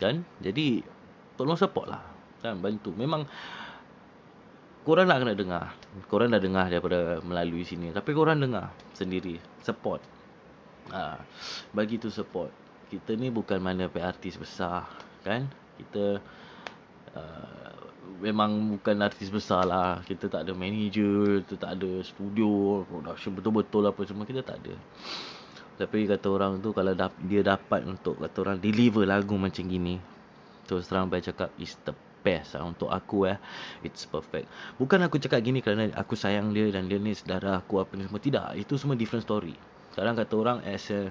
kan? 0.03 0.27
Jadi 0.43 0.83
tolong 1.39 1.55
support 1.55 1.87
lah 1.87 2.03
kan? 2.43 2.59
Bantu. 2.59 2.91
Memang 2.99 3.23
korang 4.83 5.07
nak 5.07 5.23
kena 5.23 5.39
dengar. 5.39 5.65
Korang 6.11 6.35
dah 6.35 6.43
dengar 6.43 6.67
daripada 6.67 7.23
melalui 7.23 7.63
sini. 7.63 7.95
Tapi 7.95 8.11
korang 8.11 8.43
dengar 8.43 8.75
sendiri. 8.99 9.39
Support. 9.63 10.03
Uh, 10.91 11.23
bagi 11.71 12.03
tu 12.03 12.11
support. 12.11 12.51
Kita 12.91 13.15
ni 13.15 13.31
bukan 13.31 13.63
mana 13.63 13.87
artis 14.03 14.35
besar 14.35 14.91
kan? 15.23 15.47
Kita 15.79 16.19
uh, 17.15 17.62
memang 18.23 18.79
bukan 18.79 18.97
artis 19.03 19.29
besar 19.29 19.67
lah. 19.67 20.01
Kita 20.07 20.31
tak 20.31 20.47
ada 20.47 20.55
manager, 20.55 21.43
kita 21.43 21.59
tak 21.59 21.71
ada 21.83 21.91
studio, 22.07 22.87
production 22.87 23.35
betul-betul 23.35 23.83
apa 23.91 24.01
semua. 24.07 24.23
Kita 24.23 24.47
tak 24.47 24.63
ada. 24.63 24.75
Tapi 25.83 26.07
kata 26.07 26.27
orang 26.31 26.63
tu 26.63 26.71
kalau 26.71 26.95
dia 27.27 27.43
dapat 27.43 27.83
untuk 27.83 28.23
kata 28.23 28.37
orang 28.47 28.57
deliver 28.63 29.03
lagu 29.03 29.35
macam 29.35 29.67
gini. 29.67 29.99
Terus 30.71 30.87
terang 30.87 31.11
baik 31.11 31.35
cakap 31.35 31.51
is 31.59 31.75
the 31.83 31.91
best 32.23 32.55
lah 32.55 32.63
untuk 32.63 32.87
aku 32.87 33.27
eh. 33.27 33.37
It's 33.83 34.07
perfect. 34.07 34.47
Bukan 34.79 35.03
aku 35.03 35.19
cakap 35.19 35.43
gini 35.43 35.59
kerana 35.59 35.91
aku 35.99 36.15
sayang 36.15 36.55
dia 36.55 36.71
dan 36.71 36.87
dia 36.87 37.03
ni 37.03 37.19
saudara 37.19 37.59
aku 37.59 37.83
apa 37.83 37.99
ni 37.99 38.07
semua. 38.07 38.23
Tidak. 38.23 38.47
Itu 38.55 38.79
semua 38.79 38.95
different 38.95 39.27
story. 39.27 39.59
Sekarang 39.91 40.15
kata 40.15 40.35
orang 40.39 40.59
as 40.63 40.87
a 40.95 41.11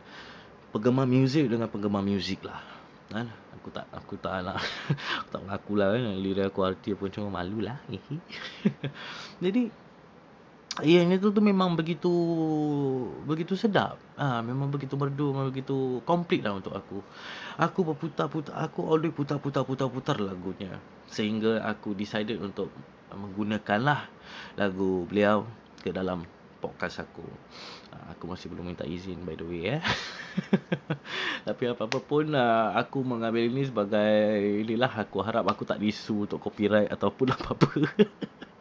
penggemar 0.71 1.03
muzik 1.03 1.51
dengan 1.51 1.67
penggemar 1.67 2.01
muzik 2.01 2.39
lah. 2.47 2.63
Kan? 3.11 3.27
Aku 3.61 3.69
tak 3.69 3.85
aku 3.93 4.17
tak 4.17 4.41
nak 4.41 4.57
aku 5.21 5.29
tak 5.29 5.41
mengaku 5.45 5.73
lah 5.77 5.87
kan. 5.93 6.01
Lirik 6.17 6.49
aku 6.49 6.65
arti 6.65 6.97
pun 6.97 7.13
cuma 7.13 7.29
malu 7.29 7.61
lah. 7.61 7.77
Jadi 9.45 9.69
Ianya 10.79 11.19
tu 11.19 11.35
tu 11.35 11.43
memang 11.43 11.75
begitu 11.75 12.07
begitu 13.27 13.59
sedap. 13.59 13.99
Ha, 14.15 14.39
memang 14.39 14.71
begitu 14.71 14.95
merdu, 14.95 15.35
memang 15.35 15.51
begitu 15.51 15.99
komplit 16.07 16.47
lah 16.47 16.55
untuk 16.55 16.71
aku. 16.71 17.03
Aku 17.59 17.83
berputar-putar, 17.83 18.55
aku 18.55 18.87
always 18.87 19.11
putar-putar-putar-putar 19.11 20.23
lagunya. 20.23 20.79
Sehingga 21.11 21.59
aku 21.67 21.91
decided 21.91 22.39
untuk 22.39 22.71
menggunakanlah 23.11 24.07
lagu 24.55 25.03
beliau 25.11 25.43
ke 25.83 25.91
dalam 25.91 26.23
podcast 26.63 27.03
aku. 27.03 27.27
Ha, 27.91 28.15
aku 28.15 28.23
masih 28.31 28.47
belum 28.47 28.71
minta 28.71 28.87
izin 28.87 29.19
by 29.27 29.35
the 29.35 29.43
way 29.43 29.75
eh. 29.75 29.83
Tapi 31.47 31.63
apa-apa 31.67 31.99
pun 31.99 32.31
uh, 32.31 32.71
aku 32.79 33.03
mengambil 33.03 33.51
ini 33.51 33.67
sebagai 33.67 34.39
inilah 34.63 34.91
aku 34.95 35.19
harap 35.19 35.43
aku 35.43 35.67
tak 35.67 35.83
disu 35.83 36.23
untuk 36.23 36.39
copyright 36.39 36.87
ataupun 36.87 37.31
apa-apa. 37.35 37.67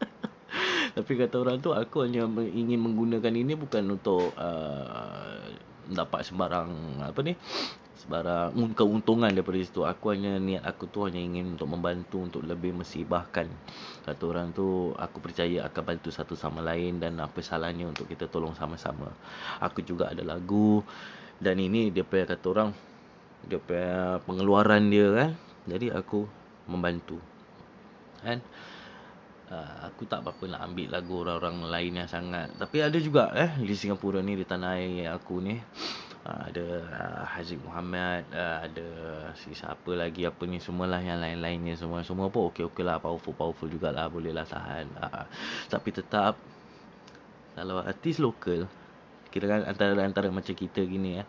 Tapi 0.98 1.12
kata 1.14 1.38
orang 1.38 1.62
tu 1.62 1.70
aku 1.70 2.02
hanya 2.02 2.26
ingin 2.50 2.82
menggunakan 2.82 3.30
ini 3.30 3.54
bukan 3.54 3.94
untuk 3.94 4.34
uh, 4.34 5.38
dapat 5.86 6.26
sembarang 6.26 6.98
apa 7.02 7.20
ni 7.22 7.38
sebarang 8.00 8.56
keuntungan 8.72 9.28
daripada 9.28 9.60
situ. 9.60 9.84
Aku 9.84 10.16
hanya 10.16 10.40
niat 10.40 10.64
aku 10.64 10.88
tu 10.88 11.04
hanya 11.04 11.20
ingin 11.20 11.52
untuk 11.52 11.68
membantu 11.68 12.24
untuk 12.24 12.40
lebih 12.40 12.72
mesibahkan. 12.72 13.44
Kata 14.08 14.22
orang 14.24 14.56
tu 14.56 14.96
aku 14.96 15.20
percaya 15.20 15.68
akan 15.68 15.82
bantu 15.84 16.08
satu 16.08 16.32
sama 16.32 16.64
lain 16.64 16.96
dan 16.96 17.20
apa 17.20 17.44
salahnya 17.44 17.92
untuk 17.92 18.08
kita 18.08 18.24
tolong 18.32 18.56
sama-sama. 18.56 19.12
Aku 19.60 19.84
juga 19.84 20.08
ada 20.08 20.24
lagu 20.24 20.80
dan 21.36 21.60
ini 21.60 21.92
dia 21.92 22.00
punya 22.00 22.24
kata 22.24 22.46
orang 22.48 22.70
dia 23.44 23.60
punya 23.60 24.20
pengeluaran 24.24 24.88
dia 24.88 25.06
kan. 25.12 25.30
Jadi 25.68 25.92
aku 25.92 26.24
membantu. 26.72 27.20
Kan? 28.24 28.40
Uh, 29.50 29.76
aku 29.82 30.06
tak 30.06 30.22
apa-apa 30.22 30.46
nak 30.46 30.62
ambil 30.62 30.88
lagu 30.94 31.26
orang-orang 31.26 31.66
lain 31.66 31.92
yang 31.98 32.06
sangat 32.06 32.54
Tapi 32.54 32.86
ada 32.86 32.94
juga 33.02 33.34
eh 33.34 33.50
Di 33.58 33.74
Singapura 33.74 34.22
ni 34.22 34.38
Di 34.38 34.46
tanah 34.46 34.78
air 34.78 35.10
aku 35.10 35.42
ni 35.42 35.58
uh, 36.26 36.42
Ada 36.50 36.64
uh, 36.84 37.24
Haziq 37.36 37.60
Muhammad 37.64 38.26
uh, 38.32 38.66
Ada 38.66 38.86
si 39.38 39.54
siapa 39.56 39.92
lagi 39.94 40.26
Apa 40.26 40.44
ni 40.44 40.60
semualah 40.60 41.00
yang 41.00 41.20
lain-lainnya 41.20 41.76
Semua. 41.78 42.04
Semua 42.04 42.28
pun 42.28 42.50
okey-okey 42.52 42.84
lah 42.84 43.00
Powerful-powerful 43.00 43.70
jugalah 43.70 44.08
Boleh 44.10 44.34
lah 44.34 44.44
tahan 44.44 44.86
uh, 45.00 45.24
Tapi 45.68 45.88
tetap 45.94 46.36
Kalau 47.56 47.80
artis 47.80 48.20
lokal 48.20 48.68
Kira 49.30 49.46
kan 49.46 49.62
antara-antara 49.68 50.28
macam 50.28 50.52
kita 50.52 50.82
gini 50.84 51.22
eh 51.22 51.26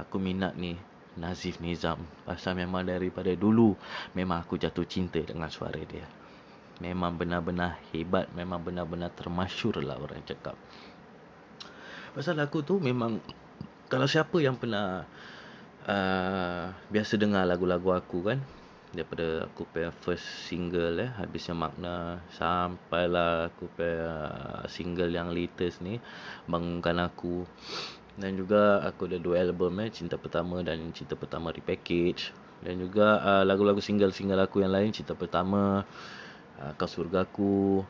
Aku 0.00 0.16
minat 0.16 0.56
ni 0.56 0.72
Nazif 1.12 1.60
Nizam. 1.60 2.00
Pasal 2.24 2.56
memang 2.56 2.88
daripada 2.88 3.28
dulu 3.36 3.76
Memang 4.16 4.40
aku 4.40 4.56
jatuh 4.56 4.88
cinta 4.88 5.20
dengan 5.20 5.52
suara 5.52 5.76
dia. 5.84 6.08
Memang 6.80 7.14
benar-benar 7.20 7.78
hebat 7.92 8.32
memang 8.32 8.64
benar-benar 8.64 9.12
termasyur 9.12 9.84
lah 9.84 10.00
orang 10.00 10.24
cakap. 10.24 10.56
Pasal 12.16 12.40
aku 12.40 12.64
tu 12.64 12.80
memang 12.80 13.20
kalau 13.92 14.08
siapa 14.08 14.40
yang 14.40 14.56
pernah 14.56 15.04
uh, 15.84 16.72
biasa 16.88 17.20
dengar 17.20 17.44
lagu-lagu 17.44 17.92
aku 17.92 18.32
kan 18.32 18.40
daripada 18.96 19.48
aku 19.48 19.68
punya 19.68 19.92
first 20.04 20.24
single 20.48 21.00
eh 21.00 21.12
habisnya 21.16 21.52
makna 21.56 22.20
sampailah 22.32 23.52
aku 23.52 23.68
punya 23.76 24.00
uh, 24.00 24.64
single 24.64 25.12
yang 25.12 25.28
latest 25.36 25.84
ni 25.84 26.00
bangunkan 26.48 26.96
aku. 27.04 27.44
Dan 28.16 28.36
juga 28.36 28.80
aku 28.84 29.08
ada 29.08 29.20
dua 29.20 29.44
album 29.44 29.84
eh 29.84 29.92
cinta 29.92 30.16
pertama 30.16 30.64
dan 30.64 30.92
cinta 30.96 31.12
pertama 31.16 31.52
repackage. 31.52 32.32
Dan 32.64 32.80
juga 32.80 33.20
uh, 33.20 33.44
lagu-lagu 33.44 33.82
single-single 33.84 34.40
aku 34.40 34.64
yang 34.64 34.72
lain 34.72 34.94
cinta 34.94 35.12
pertama 35.12 35.84
Ah, 36.62 36.70
kau 36.78 36.86
surgaku 36.86 37.82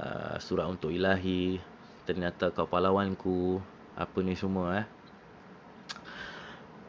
uh, 0.00 0.36
surah 0.40 0.64
untuk 0.64 0.88
ilahi 0.88 1.60
ternyata 2.08 2.48
kau 2.56 2.64
pahlawanku 2.64 3.60
apa 4.00 4.18
ni 4.24 4.32
semua 4.32 4.80
eh 4.80 4.86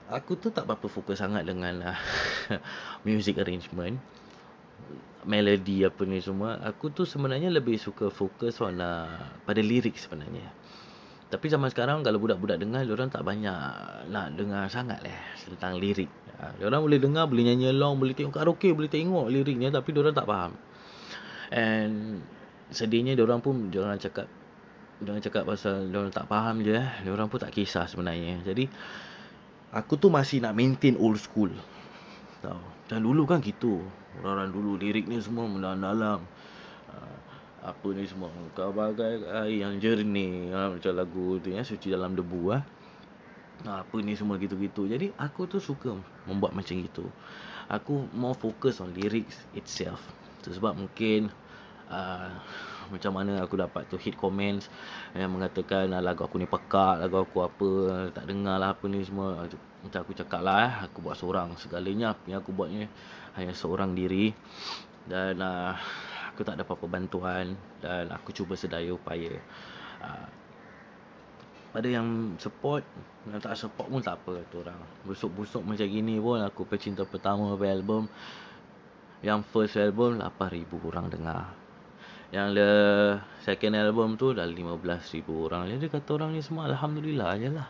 aku 0.09 0.35
tu 0.41 0.49
tak 0.49 0.65
berapa 0.65 0.89
fokus 0.89 1.21
sangat 1.21 1.45
dengan 1.45 1.93
uh, 1.93 1.99
music 3.07 3.37
arrangement 3.39 3.97
melody 5.23 5.85
apa 5.85 6.01
ni 6.07 6.19
semua 6.23 6.57
aku 6.65 6.89
tu 6.89 7.05
sebenarnya 7.05 7.53
lebih 7.53 7.77
suka 7.77 8.09
fokus 8.09 8.57
on 8.59 8.81
uh, 8.81 9.21
pada 9.45 9.61
lirik 9.61 9.95
sebenarnya 9.95 10.49
tapi 11.29 11.45
zaman 11.45 11.69
sekarang 11.69 12.01
kalau 12.01 12.17
budak-budak 12.17 12.57
dengar 12.57 12.81
orang 12.89 13.13
tak 13.13 13.21
banyak 13.21 13.53
nak 14.09 14.33
dengar 14.33 14.65
sangat 14.65 14.97
lah 15.05 15.13
tentang 15.45 15.77
lirik. 15.77 16.09
Ha, 16.41 16.57
orang 16.65 16.81
boleh 16.81 16.97
dengar, 16.97 17.29
boleh 17.29 17.53
nyanyi 17.53 17.69
along, 17.69 18.01
boleh 18.01 18.17
tengok 18.17 18.33
karaoke, 18.33 18.73
boleh 18.73 18.89
tengok 18.89 19.29
liriknya 19.29 19.69
tapi 19.69 19.93
orang 19.93 20.17
tak 20.17 20.25
faham. 20.25 20.57
And 21.53 22.25
sedihnya 22.73 23.13
orang 23.21 23.45
pun 23.45 23.69
orang 23.69 24.01
cakap 24.01 24.25
orang 25.05 25.21
cakap 25.21 25.45
pasal 25.45 25.93
orang 25.93 26.09
tak 26.09 26.25
faham 26.25 26.65
je 26.65 26.73
eh. 26.73 26.89
Orang 27.05 27.29
pun 27.29 27.37
tak 27.37 27.53
kisah 27.53 27.85
sebenarnya. 27.85 28.41
Jadi 28.41 28.65
aku 29.69 29.97
tu 29.97 30.09
masih 30.09 30.41
nak 30.41 30.57
maintain 30.57 30.97
old 30.97 31.21
school. 31.21 31.49
Tahu. 32.41 32.61
Dan 32.89 33.05
dulu 33.05 33.29
kan 33.29 33.41
gitu. 33.43 33.85
Orang-orang 34.21 34.49
dulu 34.49 34.71
lirik 34.81 35.05
ni 35.05 35.21
semua 35.21 35.45
mendalam-dalam. 35.45 36.25
Uh, 36.89 37.17
apa 37.59 37.87
ni 37.93 38.07
semua 38.07 38.31
kau 38.55 38.71
bagai 38.71 39.19
air 39.45 39.61
yang 39.67 39.77
jernih 39.83 40.47
uh, 40.49 40.73
macam 40.73 40.95
lagu 40.95 41.37
tu 41.43 41.51
ya 41.51 41.61
suci 41.61 41.91
dalam 41.91 42.15
debu 42.15 42.55
ah. 42.55 42.63
Uh, 43.67 43.83
apa 43.85 43.95
ni 44.01 44.17
semua 44.17 44.41
gitu-gitu. 44.41 44.89
Jadi 44.89 45.13
aku 45.19 45.45
tu 45.45 45.61
suka 45.61 45.93
membuat 46.25 46.57
macam 46.57 46.79
itu. 46.79 47.05
Aku 47.69 48.09
more 48.17 48.33
focus 48.33 48.81
on 48.81 48.95
lyrics 48.97 49.45
itself. 49.53 50.01
Itu 50.41 50.57
sebab 50.57 50.81
mungkin 50.81 51.29
uh, 51.93 52.33
macam 52.89 53.11
mana 53.15 53.41
aku 53.41 53.55
dapat 53.55 53.85
tu 53.87 53.95
hit 53.95 54.17
comments 54.17 54.67
yang 55.13 55.29
mengatakan 55.33 55.89
uh, 55.93 56.01
lagu 56.01 56.25
aku 56.25 56.41
ni 56.41 56.49
pekak, 56.49 57.01
lagu 57.01 57.21
aku 57.21 57.45
apa, 57.45 57.69
tak 58.13 58.25
dengar 58.29 58.57
lah 58.57 58.73
apa 58.73 58.85
ni 58.89 59.01
semua. 59.05 59.45
Macam 59.85 59.99
aku 60.03 60.13
cakap 60.17 60.41
lah 60.43 60.57
eh, 60.65 60.73
aku 60.89 61.05
buat 61.05 61.15
seorang. 61.15 61.55
Segalanya 61.55 62.17
yang 62.27 62.41
aku 62.41 62.51
buat 62.51 62.69
ni 62.73 62.89
hanya 63.37 63.53
seorang 63.53 63.93
diri. 63.93 64.33
Dan 65.09 65.41
uh, 65.41 65.73
aku 66.33 66.41
tak 66.41 66.59
dapat 66.59 66.75
bantuan 66.89 67.57
dan 67.81 68.09
aku 68.11 68.33
cuba 68.33 68.53
sedaya 68.57 68.93
upaya. 68.93 69.37
Uh, 69.99 70.27
pada 71.69 71.85
yang 71.85 72.33
support 72.41 72.81
yang 73.29 73.37
tak 73.37 73.53
support 73.53 73.93
pun 73.93 74.01
tak 74.01 74.17
apa 74.17 74.41
tu 74.49 74.65
orang 74.65 74.81
busuk-busuk 75.05 75.61
macam 75.61 75.85
gini 75.85 76.17
pun 76.17 76.41
aku 76.41 76.65
pecinta 76.65 77.05
pertama 77.05 77.53
album 77.53 78.09
yang 79.19 79.43
first 79.43 79.75
album 79.75 80.17
8000 80.17 80.65
orang 80.87 81.11
dengar. 81.11 81.58
Yang 82.29 82.49
the 82.61 82.71
second 83.41 83.73
album 83.73 84.13
tu 84.13 84.37
dah 84.37 84.45
15000 84.45 85.25
orang. 85.25 85.65
Jadi 85.65 85.89
kata 85.89 86.09
orang 86.13 86.37
ni 86.37 86.45
semua 86.45 86.69
alhamdulillah 86.69 87.27
ajalah. 87.33 87.67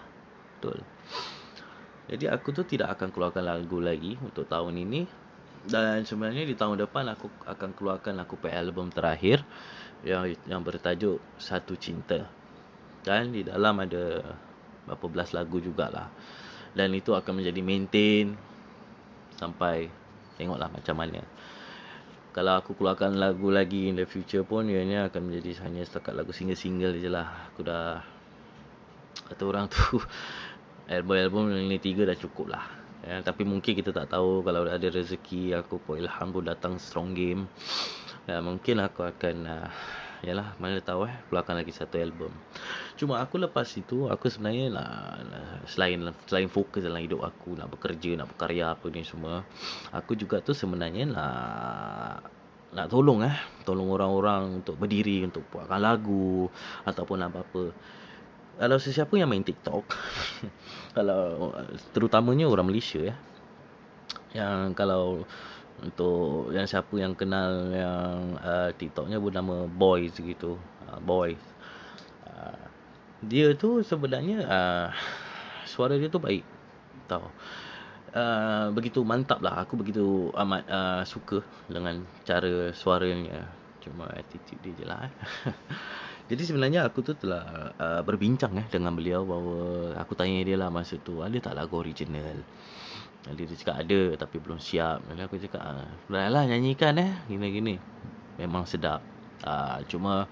Betul. 0.60 0.84
Jadi 2.12 2.26
aku 2.28 2.52
tu 2.52 2.68
tidak 2.68 3.00
akan 3.00 3.16
keluarkan 3.16 3.48
lagu 3.48 3.80
lagi 3.80 4.20
untuk 4.20 4.44
tahun 4.52 4.76
ini. 4.84 5.08
Dan 5.64 6.04
sebenarnya 6.04 6.44
di 6.44 6.56
tahun 6.56 6.80
depan 6.84 7.08
aku 7.16 7.28
akan 7.48 7.70
keluarkan 7.76 8.20
aku 8.24 8.40
pe 8.40 8.52
album 8.52 8.92
terakhir 8.92 9.44
yang 10.04 10.28
yang 10.44 10.60
bertajuk 10.60 11.24
Satu 11.40 11.80
Cinta. 11.80 12.28
Dan 13.00 13.32
di 13.32 13.48
dalam 13.48 13.80
ada 13.80 14.36
berapa 14.84 15.06
belas 15.08 15.32
lagu 15.32 15.64
jugalah. 15.64 16.12
Dan 16.76 16.92
itu 16.92 17.16
akan 17.16 17.40
menjadi 17.40 17.64
maintain 17.64 18.36
sampai 19.40 19.88
tengoklah 20.36 20.68
macam 20.68 20.96
mana 21.00 21.24
kalau 22.30 22.62
aku 22.62 22.78
keluarkan 22.78 23.18
lagu 23.18 23.50
lagi 23.50 23.90
in 23.90 23.98
the 23.98 24.06
future 24.06 24.46
pun 24.46 24.70
ianya 24.70 25.10
akan 25.10 25.30
menjadi 25.30 25.66
hanya 25.66 25.82
setakat 25.82 26.14
lagu 26.14 26.30
single-single 26.30 26.94
je 27.02 27.10
lah. 27.10 27.50
Aku 27.50 27.66
dah 27.66 28.06
kata 29.34 29.44
orang 29.46 29.66
tu 29.70 29.82
album-album 30.94 31.50
ini 31.58 31.82
tiga 31.82 32.06
dah 32.06 32.18
cukup 32.18 32.54
lah. 32.54 32.66
Ya, 33.00 33.24
tapi 33.24 33.48
mungkin 33.48 33.74
kita 33.74 33.96
tak 33.96 34.12
tahu 34.12 34.44
kalau 34.44 34.68
ada 34.68 34.84
rezeki 34.84 35.56
aku 35.56 35.80
pun 35.82 35.98
ilham 35.98 36.30
pun 36.30 36.44
datang 36.46 36.78
strong 36.78 37.16
game. 37.18 37.50
Ya, 38.30 38.44
mungkin 38.44 38.78
aku 38.84 39.08
akan 39.08 39.36
uh, 39.50 39.70
Yalah 40.20 40.60
mana 40.60 40.84
tahu 40.84 41.08
eh 41.08 41.16
keluarkan 41.32 41.64
lagi 41.64 41.72
satu 41.72 41.96
album. 41.96 42.32
Cuma 43.00 43.24
aku 43.24 43.40
lepas 43.40 43.68
itu 43.80 44.12
aku 44.12 44.28
sebenarnya 44.28 44.68
nak, 44.76 44.92
nak 45.32 45.48
selain 45.72 46.12
selain 46.28 46.52
fokus 46.52 46.84
dalam 46.84 47.00
hidup 47.00 47.24
aku 47.24 47.56
nak 47.56 47.72
bekerja, 47.72 48.20
nak 48.20 48.36
berkarya 48.36 48.76
apa 48.76 48.92
ni 48.92 49.08
semua. 49.08 49.48
Aku 49.96 50.20
juga 50.20 50.44
tu 50.44 50.52
sebenarnya 50.52 51.08
nak 51.08 52.28
nak 52.70 52.88
tolong 52.92 53.26
eh, 53.26 53.34
tolong 53.66 53.90
orang-orang 53.90 54.62
untuk 54.62 54.78
berdiri 54.78 55.26
untuk 55.26 55.42
buatkan 55.50 55.82
lagu 55.82 56.52
ataupun 56.86 57.18
apa-apa. 57.26 57.74
kalau 58.60 58.76
sesiapa 58.76 59.16
yang 59.16 59.32
main 59.32 59.42
TikTok 59.42 59.88
kalau 60.98 61.56
terutamanya 61.96 62.46
orang 62.46 62.68
Malaysia 62.68 63.00
ya 63.00 63.16
yang 64.36 64.78
kalau 64.78 65.26
untuk 65.84 66.52
yang 66.52 66.68
siapa 66.68 66.92
yang 67.00 67.14
kenal 67.16 67.72
yang 67.72 68.36
uh, 68.40 68.70
TikToknya 68.76 69.18
bernama 69.18 69.66
Boys 69.66 70.16
gitu. 70.18 70.60
Uh, 70.88 71.00
Boys. 71.02 71.40
Uh, 72.28 72.66
dia 73.24 73.52
tu 73.56 73.84
sebenarnya 73.84 74.44
uh, 74.48 74.88
suara 75.68 75.96
dia 75.96 76.12
tu 76.12 76.20
baik 76.20 76.44
tahu. 77.10 77.26
Uh, 78.10 78.74
begitu 78.74 79.06
mantap 79.06 79.42
lah. 79.42 79.64
Aku 79.64 79.78
begitu 79.78 80.34
amat 80.34 80.64
uh, 80.70 81.02
suka 81.06 81.46
dengan 81.70 82.06
cara 82.26 82.74
suaranya. 82.74 83.50
Cuma 83.80 84.12
attitude 84.12 84.60
dia 84.60 84.74
je 84.76 84.86
lah 84.86 85.08
eh. 85.08 85.14
Jadi 86.30 86.46
sebenarnya 86.46 86.86
aku 86.86 87.02
tu 87.02 87.18
telah 87.18 87.74
uh, 87.82 88.02
berbincang 88.06 88.54
eh 88.62 88.68
dengan 88.70 88.94
beliau 88.94 89.26
bahawa 89.26 89.98
aku 89.98 90.14
tanya 90.14 90.46
dia 90.46 90.62
lah 90.62 90.70
masa 90.70 91.02
tu 91.02 91.26
ada 91.26 91.34
tak 91.42 91.58
lagu 91.58 91.82
original. 91.82 92.46
Jadi 93.30 93.42
dia 93.46 93.56
cakap 93.62 93.76
ada 93.86 94.02
tapi 94.18 94.42
belum 94.42 94.58
siap. 94.58 95.06
Jadi 95.06 95.22
aku 95.22 95.38
cakap 95.38 95.62
ah, 95.62 95.86
lah 96.10 96.44
nyanyikan 96.50 96.98
eh 96.98 97.12
gini-gini. 97.30 97.78
Memang 98.42 98.66
sedap. 98.66 99.06
Uh, 99.46 99.80
cuma 99.88 100.26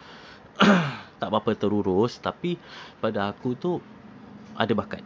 tak 1.21 1.29
apa-apa 1.29 1.53
terurus 1.53 2.17
tapi 2.17 2.57
pada 2.97 3.29
aku 3.29 3.53
tu 3.53 3.77
ada 4.57 4.73
bakat. 4.73 5.05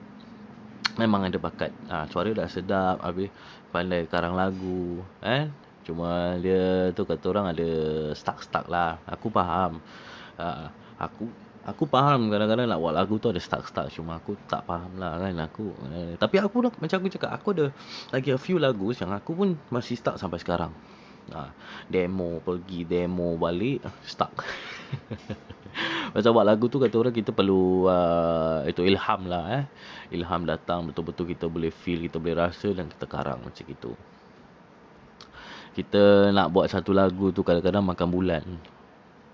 Memang 0.96 1.28
ada 1.28 1.36
bakat. 1.36 1.76
Uh, 1.92 2.08
suara 2.08 2.32
dah 2.32 2.48
sedap 2.48 3.04
habis 3.04 3.28
pandai 3.76 4.08
karang 4.08 4.40
lagu 4.40 5.04
eh. 5.20 5.52
Cuma 5.84 6.38
dia 6.40 6.94
tu 6.96 7.04
kata 7.04 7.26
orang 7.28 7.52
ada 7.52 7.70
stuck-stuck 8.16 8.72
lah. 8.72 9.02
Aku 9.10 9.28
faham. 9.28 9.84
Uh, 10.40 10.72
aku 10.96 11.28
aku 11.62 11.86
faham 11.86 12.34
kadang-kadang 12.34 12.66
nak 12.66 12.82
buat 12.82 12.94
lagu 12.98 13.22
tu 13.22 13.30
ada 13.30 13.38
stuck-stuck 13.38 13.94
cuma 13.94 14.18
aku 14.18 14.34
tak 14.50 14.66
faham 14.66 14.98
lah 14.98 15.22
kan 15.22 15.38
aku 15.46 15.70
eh, 15.94 16.18
tapi 16.18 16.42
aku 16.42 16.66
dah 16.66 16.74
macam 16.82 16.98
aku 16.98 17.10
cakap 17.14 17.32
aku 17.38 17.48
ada 17.54 17.66
lagi 18.10 18.34
a 18.34 18.40
few 18.42 18.58
lagu 18.58 18.90
yang 18.98 19.14
aku 19.14 19.32
pun 19.38 19.54
masih 19.70 19.98
stuck 19.98 20.18
sampai 20.18 20.42
sekarang. 20.42 20.74
Ha, 21.32 21.54
demo 21.86 22.42
pergi 22.42 22.84
demo 22.84 23.38
balik 23.38 23.86
stuck. 24.04 24.34
Macam 26.14 26.36
buat 26.36 26.44
lagu 26.44 26.68
tu 26.68 26.76
kata 26.76 26.96
orang 27.00 27.16
kita 27.16 27.32
perlu 27.32 27.88
uh, 27.88 28.68
itu 28.68 28.84
ilham 28.84 29.22
lah 29.32 29.46
eh. 29.62 29.64
Ilham 30.12 30.44
datang 30.44 30.92
betul-betul 30.92 31.32
kita 31.32 31.48
boleh 31.48 31.72
feel 31.72 32.04
kita 32.04 32.20
boleh 32.20 32.36
rasa 32.36 32.76
dan 32.76 32.92
kita 32.92 33.08
karang 33.08 33.40
macam 33.40 33.66
itu. 33.70 33.96
Kita 35.72 36.36
nak 36.36 36.52
buat 36.52 36.68
satu 36.68 36.92
lagu 36.92 37.32
tu 37.32 37.48
kadang-kadang 37.48 37.86
makan 37.88 38.08
bulan. 38.12 38.44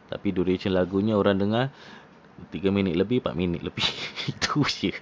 Tapi 0.08 0.30
duration 0.30 0.78
lagunya 0.78 1.18
orang 1.18 1.42
dengar 1.42 1.74
3 2.54 2.70
minit 2.70 2.96
lebih, 2.96 3.22
4 3.24 3.34
minit 3.34 3.62
lebih. 3.62 3.86
Itu 4.32 4.64
je. 4.68 4.94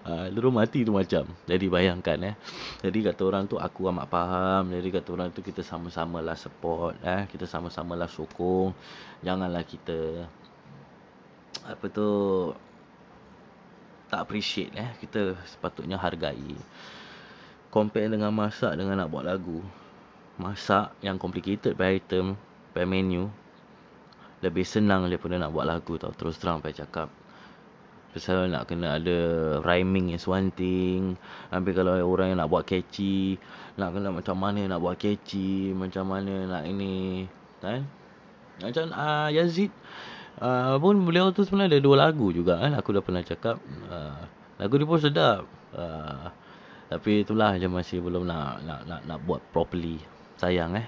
Uh, 0.00 0.32
Lalu 0.32 0.48
mati 0.50 0.78
tu 0.80 0.96
macam. 0.96 1.28
Jadi 1.44 1.66
bayangkan 1.68 2.18
eh. 2.24 2.34
Jadi 2.80 3.04
kata 3.04 3.20
orang 3.28 3.44
tu 3.44 3.60
aku 3.60 3.92
amat 3.92 4.08
faham. 4.08 4.72
Jadi 4.72 4.88
kata 4.88 5.08
orang 5.12 5.28
tu 5.30 5.44
kita 5.44 5.60
sama-sama 5.60 6.24
lah 6.24 6.34
support. 6.34 6.96
eh 7.04 7.28
Kita 7.28 7.44
sama-sama 7.44 7.92
lah 7.94 8.08
sokong. 8.08 8.72
Janganlah 9.20 9.62
kita 9.68 10.24
apa 11.66 11.86
tu 11.92 12.08
tak 14.10 14.26
appreciate 14.26 14.74
eh 14.74 14.90
kita 14.98 15.38
sepatutnya 15.46 15.94
hargai 15.94 16.58
compare 17.70 18.10
dengan 18.10 18.34
masak 18.34 18.74
dengan 18.74 18.98
nak 18.98 19.10
buat 19.12 19.22
lagu 19.22 19.62
masak 20.40 20.90
yang 21.04 21.14
complicated 21.20 21.78
by 21.78 22.00
item 22.00 22.34
by 22.74 22.82
menu 22.82 23.30
lebih 24.40 24.64
senang 24.64 25.08
daripada 25.08 25.36
nak 25.36 25.52
buat 25.52 25.68
lagu 25.68 25.96
tau 26.00 26.12
terus 26.12 26.40
terang 26.40 26.64
pai 26.64 26.72
cakap. 26.72 27.12
Pasal 28.10 28.50
nak 28.50 28.66
kena 28.66 28.98
ada 28.98 29.18
rhyming 29.62 30.10
is 30.10 30.26
one 30.26 30.50
thing 30.50 31.14
Habis 31.54 31.78
kalau 31.78 31.94
orang 31.94 32.34
yang 32.34 32.42
nak 32.42 32.50
buat 32.50 32.66
catchy 32.66 33.38
Nak 33.78 33.94
kena 33.94 34.10
macam 34.10 34.34
mana 34.34 34.66
nak 34.66 34.82
buat 34.82 34.98
catchy 34.98 35.70
Macam 35.70 36.10
mana 36.10 36.42
nak 36.50 36.66
ini 36.66 37.30
Kan? 37.62 37.86
Macam 38.58 38.90
uh, 38.90 39.30
Yazid 39.30 39.70
uh, 40.42 40.74
Pun 40.82 41.06
beliau 41.06 41.30
tu 41.30 41.46
sebenarnya 41.46 41.78
ada 41.78 41.86
dua 41.86 42.02
lagu 42.02 42.34
juga 42.34 42.58
kan 42.58 42.74
Aku 42.74 42.90
dah 42.90 42.98
pernah 42.98 43.22
cakap. 43.22 43.62
Uh, 43.86 44.26
Lagu 44.60 44.76
dia 44.76 44.84
pun 44.84 45.00
sedap. 45.00 45.48
Uh, 45.72 46.28
Tapi 46.92 47.24
itulah 47.24 47.56
je 47.56 47.64
masih 47.64 48.04
belum 48.04 48.28
nak 48.28 48.60
nak, 48.66 48.80
nak 48.84 49.00
nak 49.08 49.18
buat 49.24 49.40
properly. 49.56 49.96
Sayang 50.36 50.76
eh? 50.76 50.84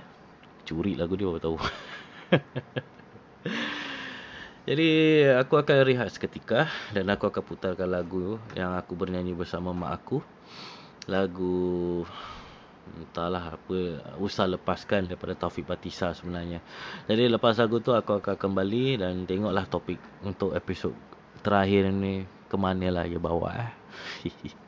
Curi 0.69 0.93
lagu 0.93 1.17
dia 1.17 1.31
tahu 1.41 1.57
Jadi 4.69 4.91
aku 5.35 5.59
akan 5.59 5.77
rehat 5.83 6.09
seketika 6.15 6.71
dan 6.95 7.11
aku 7.11 7.27
akan 7.27 7.43
putarkan 7.43 7.91
lagu 7.91 8.39
yang 8.55 8.79
aku 8.79 8.95
bernyanyi 8.95 9.35
bersama 9.35 9.75
mak 9.75 9.93
aku. 9.99 10.19
Lagu 11.11 12.07
entahlah 12.99 13.59
apa 13.59 13.79
usah 14.19 14.47
lepaskan 14.47 15.11
daripada 15.11 15.35
Taufik 15.35 15.67
Batisa 15.67 16.15
sebenarnya. 16.15 16.63
Jadi 17.11 17.27
lepas 17.27 17.59
lagu 17.59 17.83
tu 17.83 17.91
aku 17.91 18.23
akan 18.23 18.39
kembali 18.39 19.03
dan 19.03 19.27
tengoklah 19.27 19.67
topik 19.67 19.99
untuk 20.23 20.55
episod 20.55 20.95
terakhir 21.43 21.91
ni 21.91 22.23
ke 22.47 22.57
mana 22.61 23.03
lah 23.03 23.05
ia 23.09 23.19
bawa 23.19 23.51
eh. 23.59 23.73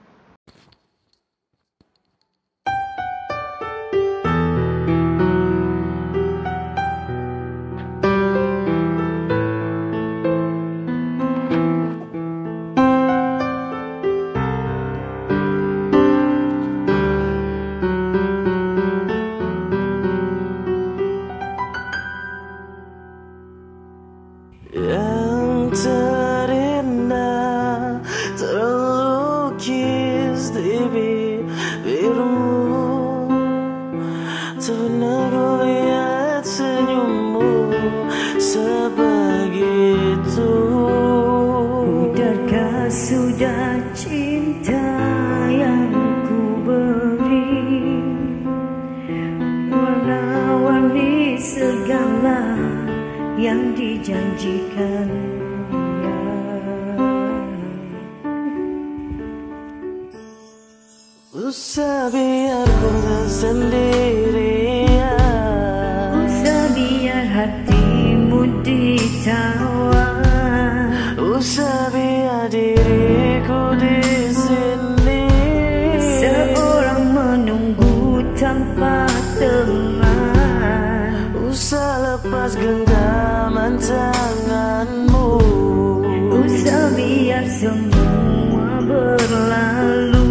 semua 87.65 88.85
berlalu. 88.85 90.29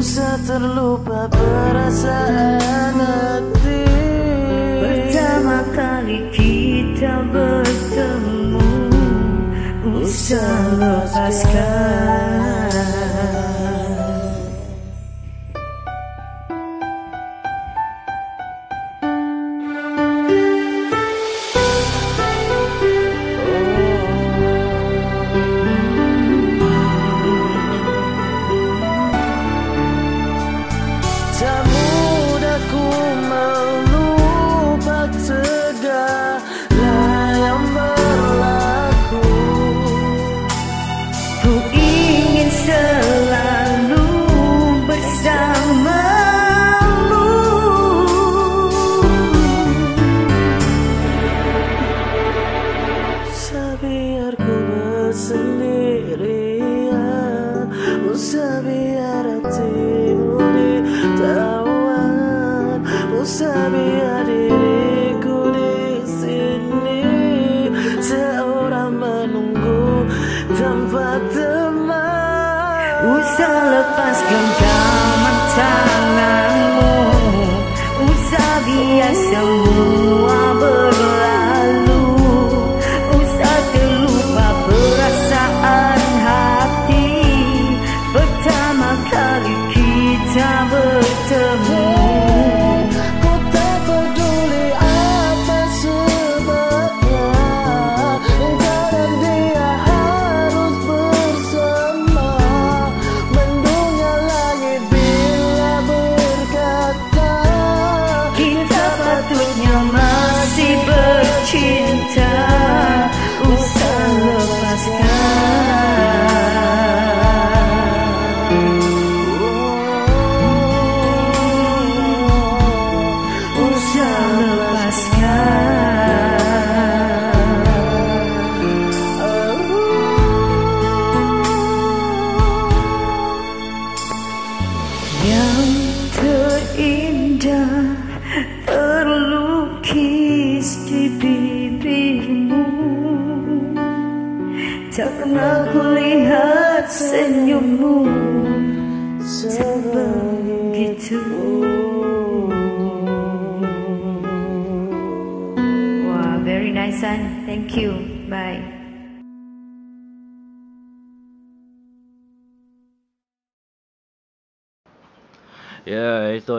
Usah 0.00 0.40
terlupa 0.48 1.28
perasaan 1.28 2.96
hati. 2.96 3.84
Pertama 4.80 5.60
kali 5.76 6.24
kita 6.32 7.20
bertemu 7.28 8.72
Usah 10.00 10.56
lepaskan 10.80 12.29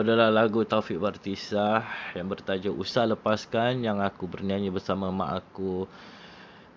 adalah 0.02 0.34
lagu 0.34 0.66
Taufik 0.66 0.98
Bartisah 0.98 1.86
yang 2.18 2.26
bertajuk 2.26 2.74
Usah 2.74 3.06
Lepaskan 3.06 3.86
yang 3.86 4.02
aku 4.02 4.26
bernyanyi 4.26 4.74
bersama 4.74 5.14
mak 5.14 5.46
aku 5.46 5.86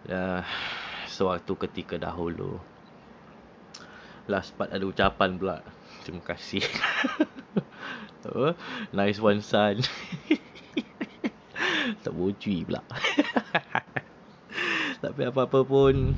ya, 0.05 0.45
sewaktu 1.09 1.57
ketika 1.65 1.97
dahulu. 1.97 2.61
Last 4.29 4.53
part 4.53 4.69
ada 4.69 4.85
ucapan 4.85 5.41
pula. 5.41 5.57
Terima 6.05 6.21
kasih. 6.21 6.61
Apa? 8.29 8.53
nice 8.97 9.17
one 9.17 9.41
son. 9.41 9.81
tak 12.05 12.13
bocui 12.13 12.61
pula. 12.61 12.85
Tapi 15.03 15.21
apa-apa 15.25 15.65
pun 15.65 16.13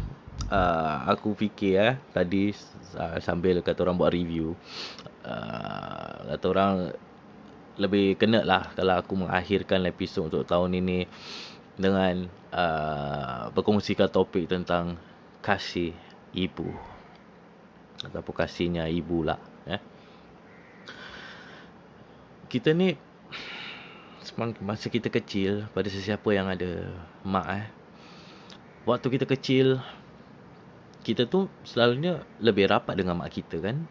uh, 0.52 0.96
aku 1.08 1.32
fikir 1.36 1.76
eh 1.80 1.96
tadi 2.12 2.52
uh, 3.00 3.20
sambil 3.24 3.64
kata 3.64 3.88
orang 3.88 3.96
buat 3.96 4.12
review 4.12 4.56
uh, 5.28 6.32
kata 6.32 6.46
orang 6.48 6.76
lebih 7.78 8.18
kena 8.18 8.42
lah 8.42 8.74
kalau 8.74 8.96
aku 8.98 9.14
mengakhirkan 9.14 9.86
episod 9.86 10.32
untuk 10.32 10.48
tahun 10.48 10.80
ini 10.80 11.06
dengan 11.78 12.26
uh, 12.56 13.54
berkongsikan 13.54 14.10
topik 14.10 14.50
tentang 14.50 14.98
kasih 15.44 15.94
ibu. 16.34 16.72
Ataupun 17.98 18.34
kasihnya 18.34 18.86
ibu 18.94 19.26
lah 19.26 19.42
eh. 19.66 19.82
kita 22.48 22.72
ni 22.72 22.96
masa 24.62 24.88
kita 24.94 25.10
kecil 25.10 25.66
pada 25.74 25.90
sesiapa 25.90 26.30
yang 26.30 26.48
ada 26.48 26.94
mak 27.26 27.48
eh. 27.58 27.68
Waktu 28.88 29.08
kita 29.20 29.26
kecil 29.28 29.82
kita 31.04 31.28
tu 31.28 31.50
selalunya 31.66 32.24
lebih 32.40 32.70
rapat 32.70 32.96
dengan 33.00 33.20
mak 33.20 33.34
kita 33.34 33.60
kan 33.60 33.88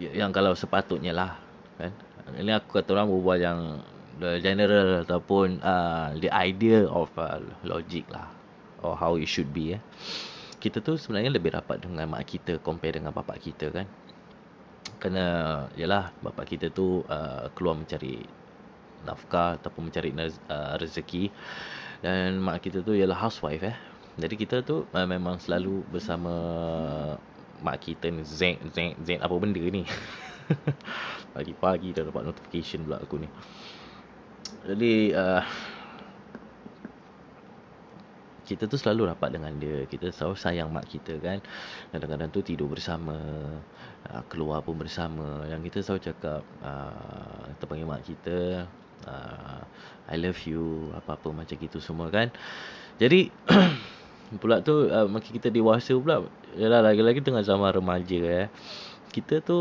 yang 0.00 0.32
kalau 0.32 0.56
sepatutnya 0.56 1.12
lah 1.12 1.36
kan? 1.76 1.92
Ini 2.30 2.56
aku 2.56 2.80
kata 2.80 2.96
orang 2.96 3.10
berbual 3.12 3.38
yang 3.42 3.60
the 4.16 4.40
general 4.40 5.04
ataupun 5.04 5.60
uh, 5.60 6.16
the 6.16 6.32
idea 6.32 6.88
of 6.88 7.12
uh, 7.20 7.40
logic 7.64 8.08
lah 8.08 8.28
or 8.80 8.96
how 8.96 9.20
it 9.20 9.28
should 9.28 9.52
be 9.52 9.76
eh 9.76 9.82
kita 10.60 10.84
tu 10.84 11.00
sebenarnya 11.00 11.32
lebih 11.32 11.56
rapat 11.56 11.80
dengan 11.80 12.04
mak 12.12 12.28
kita 12.28 12.60
compare 12.60 13.00
dengan 13.00 13.16
bapak 13.16 13.40
kita 13.40 13.72
kan? 13.72 13.88
Kerana 15.00 15.24
yalah 15.80 16.12
bapak 16.20 16.52
kita 16.52 16.68
tu 16.68 17.00
uh, 17.08 17.48
keluar 17.56 17.80
mencari 17.80 18.20
nafkah 19.08 19.56
ataupun 19.56 19.88
mencari 19.88 20.12
uh, 20.12 20.76
rezeki. 20.76 21.32
Dan 22.04 22.44
mak 22.44 22.60
kita 22.60 22.84
tu 22.84 22.92
ialah 22.92 23.16
housewife 23.16 23.64
eh. 23.64 23.76
Jadi 24.20 24.36
kita 24.36 24.60
tu 24.60 24.84
uh, 24.84 25.08
memang 25.08 25.40
selalu 25.40 25.80
bersama 25.88 26.32
mak 27.60 27.80
kita 27.84 28.08
ni 28.10 28.22
zeng 28.26 28.58
zeng 28.72 28.96
zeng 29.04 29.20
apa 29.20 29.34
benda 29.36 29.62
ni. 29.62 29.84
Pagi-pagi 31.34 31.94
dah 31.94 32.02
dapat 32.02 32.26
notification 32.26 32.82
pula 32.84 32.98
aku 32.98 33.22
ni. 33.22 33.28
Jadi 34.66 35.14
uh, 35.14 35.44
kita 38.50 38.66
tu 38.66 38.74
selalu 38.74 39.14
rapat 39.14 39.30
dengan 39.30 39.54
dia. 39.62 39.86
Kita 39.86 40.10
selalu 40.10 40.34
sayang 40.34 40.68
mak 40.74 40.90
kita 40.90 41.22
kan. 41.22 41.38
Kadang-kadang 41.94 42.34
tu 42.34 42.42
tidur 42.42 42.66
bersama 42.66 43.14
uh, 44.10 44.22
keluar 44.26 44.66
pun 44.66 44.74
bersama. 44.74 45.46
Yang 45.46 45.70
kita 45.70 45.78
selalu 45.86 46.02
cakap 46.10 46.42
uh, 46.66 47.46
kita 47.54 47.64
panggil 47.70 47.86
mak 47.86 48.02
kita 48.02 48.66
uh, 49.06 49.62
I 50.10 50.18
love 50.18 50.42
you 50.50 50.90
apa-apa 50.98 51.30
macam 51.30 51.54
gitu 51.54 51.78
semua 51.78 52.10
kan. 52.10 52.34
Jadi 52.98 53.30
pula 54.38 54.62
tu 54.62 54.86
uh, 54.86 55.10
makin 55.10 55.32
kita 55.34 55.50
dewasa 55.50 55.96
pula 55.98 56.22
yalah 56.54 56.82
lagi-lagi 56.86 57.18
tengah 57.22 57.42
zaman 57.42 57.74
remaja 57.74 58.46
eh. 58.46 58.48
Kita 59.10 59.42
tu 59.42 59.58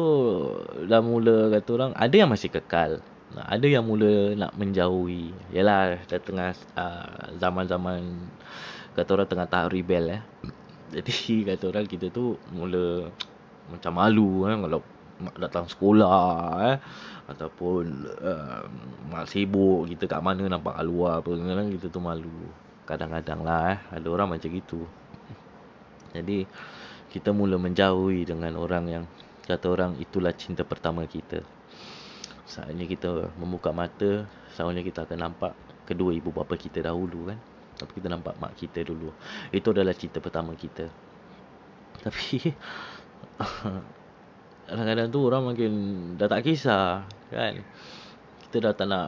dah 0.86 1.02
mula 1.02 1.50
kata 1.50 1.70
orang 1.74 1.92
ada 1.98 2.16
yang 2.16 2.30
masih 2.30 2.54
kekal. 2.54 3.02
Ada 3.34 3.66
yang 3.66 3.86
mula 3.86 4.38
nak 4.38 4.54
menjauhi. 4.54 5.34
Yalah 5.50 5.98
dah 6.06 6.22
tengah 6.22 6.54
uh, 6.78 7.34
zaman-zaman 7.42 8.30
kata 8.94 9.10
orang 9.18 9.30
tengah 9.30 9.48
tahap 9.50 9.74
rebel 9.74 10.22
eh. 10.22 10.22
Jadi 10.94 11.14
kata 11.50 11.64
orang 11.74 11.86
kita 11.90 12.14
tu 12.14 12.38
mula 12.54 13.10
macam 13.74 13.94
malu 13.98 14.50
eh 14.50 14.58
kalau 14.58 14.82
mak 15.18 15.36
datang 15.42 15.66
sekolah 15.66 16.22
eh. 16.74 16.78
Ataupun 17.30 17.86
uh, 18.22 18.70
mak 19.10 19.26
sibuk 19.30 19.90
kita 19.90 20.06
kat 20.06 20.22
mana 20.22 20.46
nampak 20.46 20.78
kat 20.78 20.86
luar 20.86 21.26
apa 21.26 21.30
kadang 21.34 21.74
kita 21.74 21.90
tu 21.90 22.02
malu 22.02 22.69
kadang-kadang 22.90 23.46
lah 23.46 23.78
eh. 23.78 23.80
Ada 23.94 24.08
orang 24.10 24.34
macam 24.34 24.50
gitu. 24.50 24.90
Jadi 26.10 26.50
kita 27.14 27.30
mula 27.30 27.62
menjauhi 27.62 28.26
dengan 28.26 28.58
orang 28.58 28.86
yang 28.90 29.04
kata 29.46 29.66
orang 29.70 29.92
itulah 30.02 30.34
cinta 30.34 30.66
pertama 30.66 31.06
kita. 31.06 31.46
Saatnya 32.50 32.90
kita 32.90 33.30
membuka 33.38 33.70
mata 33.70 34.26
saatnya 34.58 34.82
kita 34.82 35.06
akan 35.06 35.30
nampak 35.30 35.54
kedua 35.86 36.12
ibu 36.12 36.34
bapa 36.34 36.58
kita 36.58 36.82
dahulu 36.82 37.30
kan. 37.30 37.38
Tapi 37.78 37.92
kita 37.96 38.10
nampak 38.10 38.36
mak 38.42 38.58
kita 38.58 38.82
dulu. 38.82 39.14
Itu 39.54 39.72
adalah 39.72 39.94
cinta 39.94 40.18
pertama 40.18 40.58
kita. 40.58 40.90
Tapi 42.04 42.52
kadang-kadang 44.68 45.08
tu 45.14 45.20
orang 45.24 45.44
makin 45.54 45.72
dah 46.18 46.28
tak 46.28 46.42
kisah 46.44 47.06
kan. 47.30 47.54
Kita 48.50 48.56
dah 48.66 48.74
tak 48.74 48.88
nak 48.90 49.08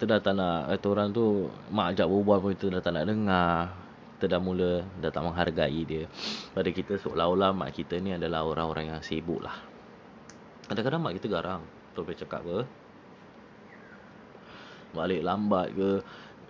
kita 0.00 0.16
dah 0.16 0.20
tak 0.24 0.32
nak 0.32 0.72
kata 0.72 0.86
orang 0.96 1.08
tu 1.12 1.52
mak 1.68 1.92
ajak 1.92 2.08
berbual 2.08 2.40
pun 2.40 2.56
kita 2.56 2.72
dah 2.72 2.80
tak 2.80 2.96
nak 2.96 3.04
dengar. 3.04 3.68
Kita 4.16 4.32
dah 4.32 4.40
mula 4.40 4.80
dah 4.96 5.12
tak 5.12 5.28
menghargai 5.28 5.84
dia. 5.84 6.08
Pada 6.56 6.72
kita 6.72 6.96
seolah-olah 6.96 7.52
mak 7.52 7.76
kita 7.76 8.00
ni 8.00 8.16
adalah 8.16 8.48
orang-orang 8.48 8.96
yang 8.96 9.04
sibuk 9.04 9.44
lah. 9.44 9.60
Kadang-kadang 10.72 11.04
mak 11.04 11.20
kita 11.20 11.28
garang. 11.28 11.68
Betul 11.92 12.08
boleh 12.08 12.16
cakap 12.16 12.40
apa 12.48 12.64
balik 14.96 15.20
lambat 15.20 15.68
ke? 15.76 15.90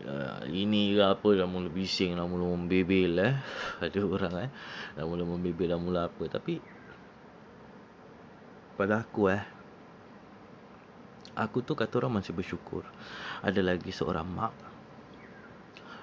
Uh, 0.06 0.46
ini 0.46 0.94
ke 0.94 1.02
apa? 1.10 1.28
Dah 1.34 1.50
mula 1.50 1.74
bising 1.74 2.14
dah 2.14 2.30
mula 2.30 2.54
membebel 2.54 3.18
eh. 3.18 3.34
Ada 3.82 3.98
orang 3.98 4.34
eh. 4.46 4.50
Dah 4.94 5.10
mula 5.10 5.26
membebel 5.26 5.74
dah 5.74 5.80
mula 5.82 6.06
apa. 6.06 6.22
Tapi 6.30 6.62
pada 8.78 9.02
aku 9.02 9.26
eh 9.26 9.42
aku 11.40 11.64
tu 11.64 11.72
kata 11.72 12.04
orang 12.04 12.20
masih 12.20 12.36
bersyukur. 12.36 12.84
Ada 13.40 13.64
lagi 13.64 13.88
seorang 13.88 14.28
mak. 14.28 14.52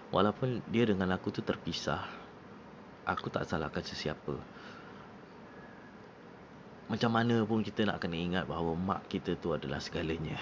Walaupun 0.09 0.65
dia 0.73 0.89
dengan 0.89 1.13
aku 1.13 1.29
tu 1.29 1.45
terpisah 1.45 2.01
aku 3.07 3.31
tak 3.31 3.47
salahkan 3.47 3.85
sesiapa. 3.85 4.35
Macam 6.87 7.11
mana 7.11 7.43
pun 7.47 7.63
kita 7.63 7.87
nak 7.87 8.03
kena 8.03 8.19
ingat 8.19 8.43
bahawa 8.47 8.75
mak 8.75 9.07
kita 9.07 9.39
tu 9.39 9.55
adalah 9.55 9.79
segalanya. 9.79 10.39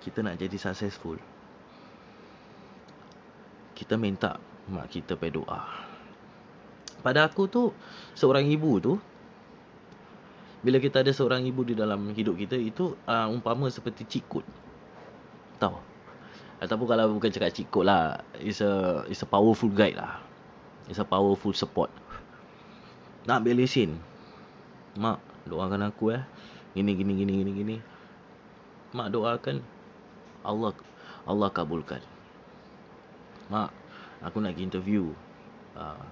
Kita 0.00 0.24
nak 0.24 0.40
jadi 0.40 0.56
successful. 0.56 1.20
Kita 3.76 3.96
minta 4.00 4.40
mak 4.68 4.92
kita 4.92 5.16
berdoa. 5.16 5.60
Pada 7.00 7.26
aku 7.26 7.48
tu 7.48 7.72
seorang 8.14 8.46
ibu 8.46 8.72
tu 8.78 8.94
bila 10.62 10.78
kita 10.78 11.02
ada 11.02 11.10
seorang 11.10 11.42
ibu 11.42 11.66
di 11.66 11.74
dalam 11.74 12.14
hidup 12.14 12.38
kita 12.38 12.54
itu 12.54 12.94
uh, 13.10 13.26
umpama 13.26 13.66
seperti 13.66 14.06
cikut 14.06 14.46
tahu? 15.58 15.78
Ataupun 16.62 16.86
kalau 16.86 17.18
bukan 17.18 17.34
cakap 17.34 17.50
cikut 17.50 17.82
lah 17.82 18.22
is 18.38 18.62
a 18.62 19.02
is 19.10 19.18
a 19.18 19.26
powerful 19.26 19.66
guide 19.66 19.98
lah. 19.98 20.22
Is 20.86 21.02
a 21.02 21.06
powerful 21.06 21.50
support. 21.50 21.90
Nak 23.26 23.42
ambil 23.42 23.66
lesen. 23.66 23.98
Mak 24.94 25.18
doakan 25.50 25.90
aku 25.90 26.14
eh. 26.14 26.22
Gini 26.78 26.94
gini 26.94 27.18
gini 27.18 27.32
gini 27.42 27.50
gini. 27.50 27.76
Mak 28.94 29.10
doakan. 29.10 29.58
Allah 30.46 30.70
Allah 31.26 31.50
kabulkan. 31.50 32.02
Mak 33.50 33.74
aku 34.22 34.38
nak 34.38 34.54
pergi 34.54 34.66
interview. 34.70 35.10
Uh, 35.74 36.06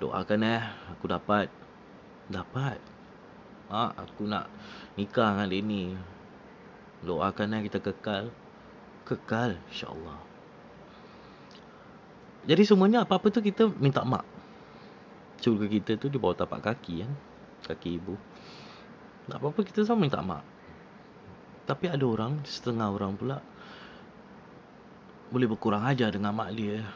doakan 0.00 0.40
eh. 0.48 0.64
Aku 0.96 1.04
dapat. 1.12 1.52
Dapat 2.32 2.95
Mak, 3.66 3.98
aku 3.98 4.30
nak 4.30 4.46
nikah 4.94 5.34
dengan 5.34 5.50
dia 5.50 5.62
ni. 5.62 5.82
Doakan 7.02 7.58
eh 7.58 7.62
kita 7.66 7.82
kekal. 7.82 8.30
Kekal, 9.02 9.58
insyaAllah. 9.70 10.18
Jadi 12.46 12.62
semuanya 12.62 13.02
apa-apa 13.02 13.26
tu 13.34 13.42
kita 13.42 13.66
minta 13.74 14.06
mak. 14.06 14.22
Surga 15.42 15.66
kita 15.66 15.98
tu 15.98 16.06
di 16.06 16.14
bawah 16.14 16.38
tapak 16.38 16.62
kaki 16.62 17.02
kan. 17.02 17.12
Kaki 17.66 17.98
ibu. 17.98 18.14
Tak 19.26 19.42
apa-apa 19.42 19.60
kita 19.66 19.82
sama 19.82 20.06
minta 20.06 20.22
mak. 20.22 20.46
Tapi 21.66 21.90
ada 21.90 22.06
orang, 22.06 22.46
setengah 22.46 22.86
orang 22.86 23.18
pula. 23.18 23.42
Boleh 25.34 25.50
berkurang 25.50 25.82
ajar 25.82 26.14
dengan 26.14 26.30
mak 26.30 26.54
dia. 26.54 26.86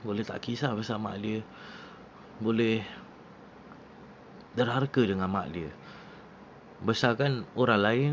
Boleh 0.00 0.24
tak 0.24 0.40
kisah 0.40 0.72
pasal 0.72 0.96
mak 0.96 1.20
dia. 1.20 1.44
Boleh 2.40 2.80
derhaka 4.56 5.04
dengan 5.04 5.28
mak 5.28 5.52
dia 5.52 5.68
besarkan 6.82 7.46
orang 7.54 7.80
lain 7.80 8.12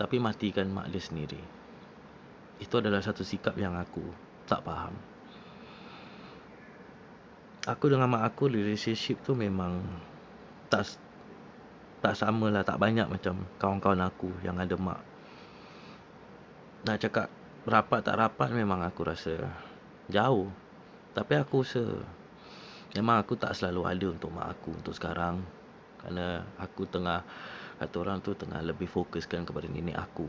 tapi 0.00 0.16
matikan 0.16 0.72
mak 0.72 0.88
dia 0.88 1.02
sendiri. 1.04 1.40
Itu 2.56 2.80
adalah 2.80 3.04
satu 3.04 3.20
sikap 3.20 3.52
yang 3.60 3.76
aku 3.76 4.02
tak 4.48 4.64
faham. 4.64 4.96
Aku 7.68 7.92
dengan 7.92 8.08
mak 8.08 8.24
aku 8.24 8.48
relationship 8.48 9.20
tu 9.20 9.36
memang 9.36 9.84
tak 10.72 10.88
tak 12.00 12.16
sama 12.16 12.48
lah, 12.48 12.64
tak 12.64 12.80
banyak 12.80 13.04
macam 13.12 13.44
kawan-kawan 13.60 14.00
aku 14.08 14.32
yang 14.40 14.56
ada 14.56 14.72
mak. 14.80 15.04
Nak 16.88 16.96
cakap 16.96 17.28
rapat 17.68 18.00
tak 18.00 18.16
rapat 18.16 18.48
memang 18.56 18.80
aku 18.80 19.04
rasa 19.04 19.36
jauh. 20.08 20.48
Tapi 21.12 21.36
aku 21.36 21.60
rasa 21.60 21.84
memang 22.96 23.20
aku 23.20 23.36
tak 23.36 23.52
selalu 23.52 23.84
ada 23.84 24.06
untuk 24.08 24.32
mak 24.32 24.48
aku 24.56 24.72
untuk 24.72 24.96
sekarang. 24.96 25.44
Kerana 26.00 26.48
aku 26.56 26.88
tengah 26.88 27.20
Kata 27.80 27.96
orang 27.96 28.20
tu 28.20 28.36
tengah 28.36 28.60
lebih 28.60 28.84
fokuskan 28.84 29.48
kepada 29.48 29.64
nenek 29.64 29.96
aku. 29.96 30.28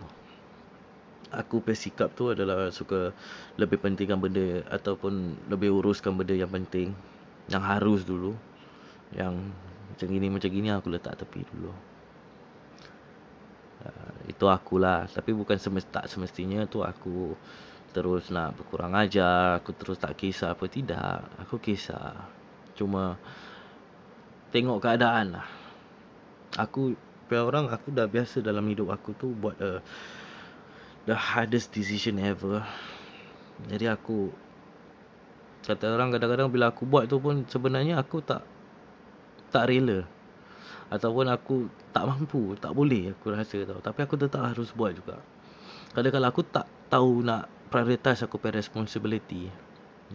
Aku 1.35 1.59
bersikap 1.59 2.15
tu 2.15 2.31
adalah 2.31 2.71
suka 2.71 3.11
lebih 3.59 3.75
pentingkan 3.75 4.15
benda 4.23 4.63
ataupun 4.71 5.35
lebih 5.51 5.75
uruskan 5.75 6.15
benda 6.15 6.31
yang 6.31 6.47
penting. 6.47 6.95
Yang 7.51 7.63
harus 7.67 8.01
dulu. 8.07 8.39
Yang 9.11 9.51
macam 9.91 10.07
gini 10.07 10.27
macam 10.31 10.47
gini 10.47 10.71
aku 10.71 10.87
letak 10.95 11.19
tepi 11.19 11.43
dulu. 11.51 11.75
Uh, 13.83 14.15
itu 14.31 14.47
akulah. 14.47 15.11
Tapi 15.11 15.35
bukan 15.35 15.59
semest, 15.59 15.91
tak 15.91 16.07
semestinya 16.07 16.63
tu 16.63 16.87
aku 16.87 17.35
terus 17.91 18.31
nak 18.31 18.55
berkurang 18.55 18.95
ajar. 18.95 19.59
Aku 19.59 19.75
terus 19.75 19.99
tak 19.99 20.15
kisah 20.15 20.55
apa. 20.55 20.71
Tidak. 20.71 21.43
Aku 21.43 21.59
kisah. 21.59 22.15
Cuma 22.79 23.19
tengok 24.55 24.79
keadaan 24.79 25.35
lah. 25.35 25.47
Aku 26.55 26.95
sampai 27.31 27.47
orang 27.47 27.71
aku 27.71 27.95
dah 27.95 28.11
biasa 28.11 28.43
dalam 28.43 28.67
hidup 28.67 28.91
aku 28.91 29.15
tu 29.15 29.31
buat 29.31 29.55
a 29.63 29.79
the 31.07 31.15
hardest 31.15 31.71
decision 31.71 32.19
ever. 32.19 32.59
Jadi 33.71 33.87
aku 33.87 34.35
kata 35.63 35.95
orang 35.95 36.11
kadang-kadang 36.11 36.51
bila 36.51 36.75
aku 36.75 36.83
buat 36.83 37.07
tu 37.07 37.23
pun 37.23 37.47
sebenarnya 37.47 38.03
aku 38.03 38.19
tak 38.19 38.43
tak 39.47 39.71
rela 39.71 40.03
ataupun 40.91 41.31
aku 41.31 41.71
tak 41.95 42.03
mampu, 42.03 42.51
tak 42.59 42.75
boleh 42.75 43.15
aku 43.15 43.31
rasa 43.31 43.63
tau. 43.63 43.79
Tapi 43.79 43.99
aku 44.03 44.19
tetap 44.19 44.51
harus 44.51 44.75
buat 44.75 44.91
juga. 44.91 45.23
Kadang-kadang 45.95 46.35
aku 46.35 46.43
tak 46.43 46.67
tahu 46.91 47.23
nak 47.23 47.47
prioritize 47.71 48.27
aku 48.27 48.43
punya 48.43 48.59
responsibility. 48.59 49.47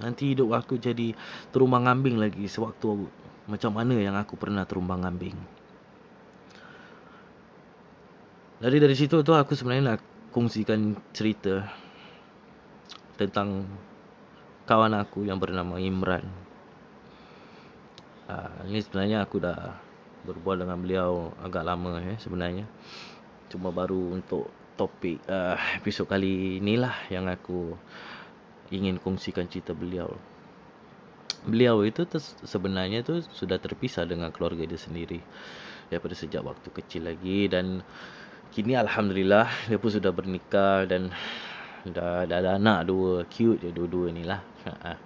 Nanti 0.04 0.36
hidup 0.36 0.52
aku 0.52 0.76
jadi 0.76 1.16
terumbang 1.48 1.88
ambing 1.88 2.20
lagi 2.20 2.44
sewaktu 2.44 3.08
macam 3.48 3.72
mana 3.72 3.96
yang 3.96 4.20
aku 4.20 4.36
pernah 4.36 4.68
terumbang 4.68 5.00
ambing. 5.00 5.64
Jadi 8.56 8.76
dari 8.80 8.96
situ 8.96 9.20
tu 9.20 9.36
aku 9.36 9.52
sebenarnya 9.52 9.84
nak 9.96 10.00
kongsikan 10.32 10.96
cerita 11.12 11.68
tentang 13.20 13.68
kawan 14.64 14.96
aku 14.96 15.28
yang 15.28 15.36
bernama 15.36 15.76
Imran. 15.76 16.24
Uh, 18.26 18.64
ini 18.64 18.80
sebenarnya 18.80 19.28
aku 19.28 19.44
dah 19.44 19.76
berbual 20.24 20.64
dengan 20.64 20.80
beliau 20.80 21.36
agak 21.44 21.68
lama 21.68 22.00
eh 22.00 22.16
sebenarnya. 22.16 22.64
Cuma 23.52 23.68
baru 23.76 24.16
untuk 24.16 24.48
topik 24.80 25.20
uh, 25.28 25.60
episod 25.76 26.08
kali 26.08 26.56
inilah 26.56 26.96
yang 27.12 27.28
aku 27.28 27.76
ingin 28.72 28.96
kongsikan 28.96 29.52
cerita 29.52 29.76
beliau. 29.76 30.16
Beliau 31.44 31.84
itu 31.84 32.08
sebenarnya 32.42 33.04
tu 33.04 33.20
sudah 33.20 33.60
terpisah 33.60 34.08
dengan 34.08 34.32
keluarga 34.32 34.64
dia 34.64 34.80
sendiri 34.80 35.20
daripada 35.92 36.16
sejak 36.16 36.42
waktu 36.42 36.68
kecil 36.72 37.06
lagi 37.06 37.46
dan 37.46 37.86
Kini 38.56 38.72
Alhamdulillah 38.72 39.68
Dia 39.68 39.76
pun 39.76 39.92
sudah 39.92 40.16
bernikah 40.16 40.88
Dan 40.88 41.12
Dah, 41.84 42.24
dah 42.24 42.40
ada 42.40 42.56
anak 42.56 42.88
dua 42.88 43.28
Cute 43.28 43.60
je 43.60 43.68
dua-dua 43.68 44.08
ni 44.08 44.24
lah. 44.24 44.40
Ha. 44.64 44.96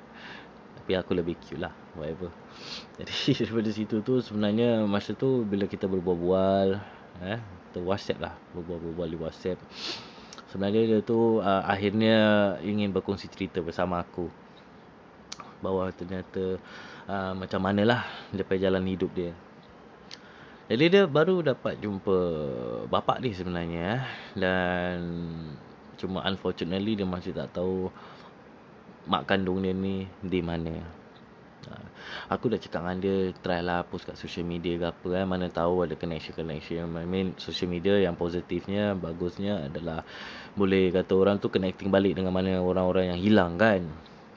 Tapi 0.78 0.94
aku 0.94 1.18
lebih 1.18 1.34
cute 1.42 1.58
lah 1.58 1.74
Whatever. 1.98 2.30
Jadi 3.02 3.42
daripada 3.42 3.68
situ 3.74 4.06
tu 4.06 4.22
Sebenarnya 4.22 4.86
masa 4.86 5.18
tu 5.18 5.42
Bila 5.42 5.66
kita 5.66 5.90
berbual-bual 5.90 6.78
eh, 7.26 7.42
Kita 7.42 7.82
whatsapp 7.82 8.22
lah. 8.22 8.38
Berbual-bual 8.54 9.10
di 9.10 9.18
whatsapp. 9.18 9.58
Sebenarnya 10.54 10.86
dia 10.86 10.98
tu 11.02 11.42
uh, 11.42 11.66
Akhirnya 11.66 12.16
Ingin 12.62 12.94
berkongsi 12.94 13.26
cerita 13.26 13.58
bersama 13.58 13.98
aku. 13.98 14.30
Bahawa 15.58 15.90
ternyata 15.90 16.54
uh, 17.10 17.34
Macam 17.34 17.66
manalah 17.66 18.06
Dia 18.30 18.46
jalan 18.70 18.86
hidup 18.86 19.10
dia 19.10 19.34
jadi 20.70 20.84
dia 20.86 21.02
baru 21.10 21.42
dapat 21.42 21.82
jumpa 21.82 22.18
bapak 22.86 23.18
dia 23.18 23.34
sebenarnya 23.34 23.82
eh. 23.98 24.02
dan 24.38 24.98
cuma 25.98 26.22
unfortunately 26.22 26.94
dia 26.94 27.02
masih 27.02 27.34
tak 27.34 27.50
tahu 27.50 27.90
mak 29.10 29.26
kandung 29.26 29.66
dia 29.66 29.74
ni 29.74 30.06
di 30.22 30.38
mana. 30.38 30.78
Ha, 31.66 31.74
aku 32.30 32.54
dah 32.54 32.62
cakap 32.62 32.86
dengan 32.86 33.02
dia 33.02 33.16
try 33.42 33.60
lah 33.66 33.82
post 33.82 34.06
kat 34.06 34.14
social 34.14 34.46
media 34.46 34.78
ke 34.78 34.86
apa 34.94 35.08
eh 35.18 35.26
mana 35.26 35.50
tahu 35.50 35.82
ada 35.82 35.98
connection 35.98 36.38
connection. 36.38 36.86
I 36.94 37.02
mean 37.02 37.34
social 37.34 37.66
media 37.66 37.98
yang 37.98 38.14
positifnya 38.14 38.94
bagusnya 38.94 39.66
adalah 39.66 40.06
boleh 40.54 40.94
kata 40.94 41.12
orang 41.18 41.42
tu 41.42 41.50
connecting 41.50 41.90
balik 41.90 42.14
dengan 42.14 42.30
mana 42.30 42.62
orang-orang 42.62 43.10
yang 43.10 43.18
hilang 43.18 43.58
kan 43.58 43.90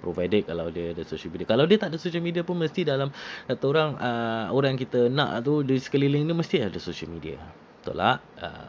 provided 0.03 0.43
kalau 0.43 0.67
dia 0.67 0.91
ada 0.91 1.07
social 1.07 1.31
media. 1.31 1.47
Kalau 1.47 1.63
dia 1.63 1.79
tak 1.79 1.95
ada 1.95 1.97
social 1.97 2.19
media 2.19 2.43
pun 2.43 2.59
mesti 2.59 2.83
dalam 2.83 3.07
kata 3.47 3.63
orang 3.63 3.89
uh, 3.95 4.45
orang 4.51 4.75
kita 4.75 5.07
nak 5.07 5.47
tu 5.47 5.63
di 5.63 5.79
sekeliling 5.79 6.27
dia 6.27 6.35
mesti 6.35 6.55
ada 6.59 6.75
social 6.83 7.07
media. 7.07 7.39
Betul 7.79 7.95
tak? 7.95 8.19
Uh, 8.43 8.67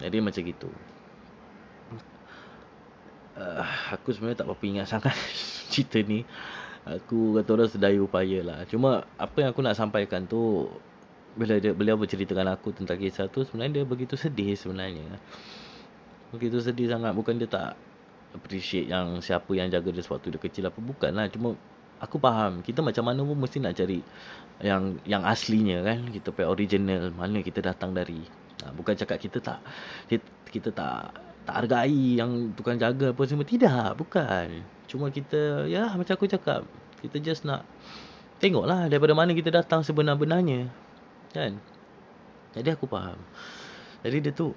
jadi 0.00 0.16
macam 0.24 0.40
gitu. 0.40 0.68
Uh, 3.36 3.68
aku 3.92 4.16
sebenarnya 4.16 4.40
tak 4.40 4.48
apa 4.48 4.64
ingat 4.64 4.86
sangat 4.88 5.12
cerita 5.72 6.00
ni. 6.00 6.24
Aku 6.88 7.36
kata 7.36 7.48
orang 7.52 7.68
sedaya 7.68 7.98
upaya 8.00 8.40
lah. 8.40 8.58
Cuma 8.64 9.04
apa 9.20 9.36
yang 9.44 9.52
aku 9.52 9.60
nak 9.60 9.76
sampaikan 9.76 10.24
tu 10.24 10.70
bila 11.36 11.60
dia, 11.60 11.76
beliau 11.76 12.00
berceritakan 12.00 12.48
aku 12.56 12.72
tentang 12.72 12.96
kisah 12.96 13.28
tu 13.28 13.44
sebenarnya 13.44 13.82
dia 13.82 13.84
begitu 13.84 14.16
sedih 14.16 14.56
sebenarnya. 14.56 15.04
Begitu 16.32 16.64
sedih 16.64 16.88
sangat 16.88 17.12
bukan 17.12 17.36
dia 17.36 17.46
tak 17.46 17.76
appreciate 18.36 18.86
yang 18.86 19.18
siapa 19.24 19.48
yang 19.56 19.72
jaga 19.72 19.88
dia 19.90 20.04
sewaktu 20.04 20.36
dia 20.36 20.40
kecil 20.40 20.64
apa 20.68 20.78
bukan 20.78 21.10
lah 21.16 21.26
cuma 21.32 21.56
aku 22.00 22.20
faham 22.20 22.60
kita 22.60 22.84
macam 22.84 23.04
mana 23.08 23.20
pun 23.24 23.36
mesti 23.40 23.58
nak 23.60 23.74
cari 23.76 24.04
yang 24.60 25.00
yang 25.04 25.22
aslinya 25.24 25.84
kan. 25.84 26.08
Kita 26.08 26.32
pay 26.32 26.48
original 26.48 27.12
mana 27.12 27.40
kita 27.44 27.60
datang 27.60 27.92
dari 27.92 28.20
ha, 28.64 28.72
bukan 28.72 28.96
cakap 28.96 29.20
kita 29.20 29.38
tak 29.40 29.60
kita, 30.08 30.26
kita 30.48 30.68
tak 30.72 31.12
tak 31.46 31.54
hargai 31.62 32.18
yang 32.18 32.52
tukang 32.56 32.80
jaga 32.80 33.12
apa 33.12 33.22
semua. 33.28 33.46
Tidak 33.46 33.96
bukan. 33.96 34.64
Cuma 34.88 35.12
kita 35.12 35.68
ya 35.68 35.92
macam 35.94 36.14
aku 36.16 36.28
cakap 36.28 36.64
kita 37.04 37.16
just 37.20 37.44
nak 37.44 37.64
tengoklah 38.40 38.88
daripada 38.88 39.12
mana 39.16 39.32
kita 39.32 39.52
datang 39.52 39.84
sebenar-benarnya 39.84 40.68
kan. 41.32 41.60
Jadi 42.56 42.68
aku 42.72 42.88
faham. 42.88 43.20
Jadi 44.00 44.16
dia 44.22 44.32
tu 44.32 44.56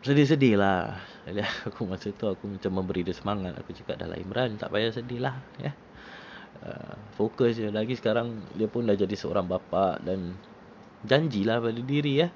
sedih-sedih 0.00 0.56
lah. 0.56 0.96
Jadi 1.28 1.44
aku 1.68 1.84
masa 1.84 2.12
tu 2.12 2.28
aku 2.28 2.48
macam 2.48 2.72
memberi 2.72 3.04
dia 3.04 3.14
semangat. 3.16 3.56
Aku 3.60 3.72
cakap 3.76 4.00
dah 4.00 4.08
lah 4.08 4.18
Imran 4.18 4.56
tak 4.56 4.72
payah 4.72 4.92
sedih 4.92 5.20
lah 5.20 5.36
ya. 5.60 5.72
Uh, 6.60 6.94
fokus 7.16 7.56
je. 7.56 7.68
Lagi 7.68 7.96
sekarang 7.96 8.40
dia 8.56 8.68
pun 8.68 8.84
dah 8.84 8.96
jadi 8.96 9.12
seorang 9.16 9.48
bapa 9.48 10.00
dan 10.00 10.36
janjilah 11.04 11.60
pada 11.60 11.80
diri 11.80 12.26
ya. 12.26 12.28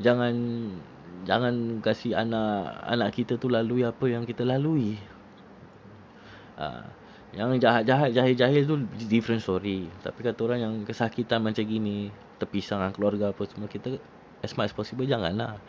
Jangan 0.00 0.34
jangan 1.28 1.84
kasih 1.84 2.16
anak 2.16 2.80
anak 2.88 3.12
kita 3.12 3.36
tu 3.36 3.50
lalui 3.52 3.84
apa 3.84 4.06
yang 4.06 4.24
kita 4.24 4.46
lalui. 4.46 4.98
Uh, 6.60 6.86
yang 7.30 7.54
jahat-jahat 7.62 8.10
jahil-jahil 8.10 8.62
tu 8.66 8.74
different 9.06 9.42
story. 9.42 9.86
Tapi 10.02 10.18
kata 10.26 10.40
orang 10.42 10.60
yang 10.62 10.74
kesakitan 10.82 11.42
macam 11.42 11.62
gini 11.62 12.10
terpisah 12.42 12.80
dengan 12.80 12.92
keluarga 12.96 13.30
apa 13.30 13.42
semua 13.46 13.70
kita 13.70 14.00
as 14.40 14.52
much 14.56 14.72
as 14.72 14.74
possible 14.76 15.04
janganlah. 15.04 15.60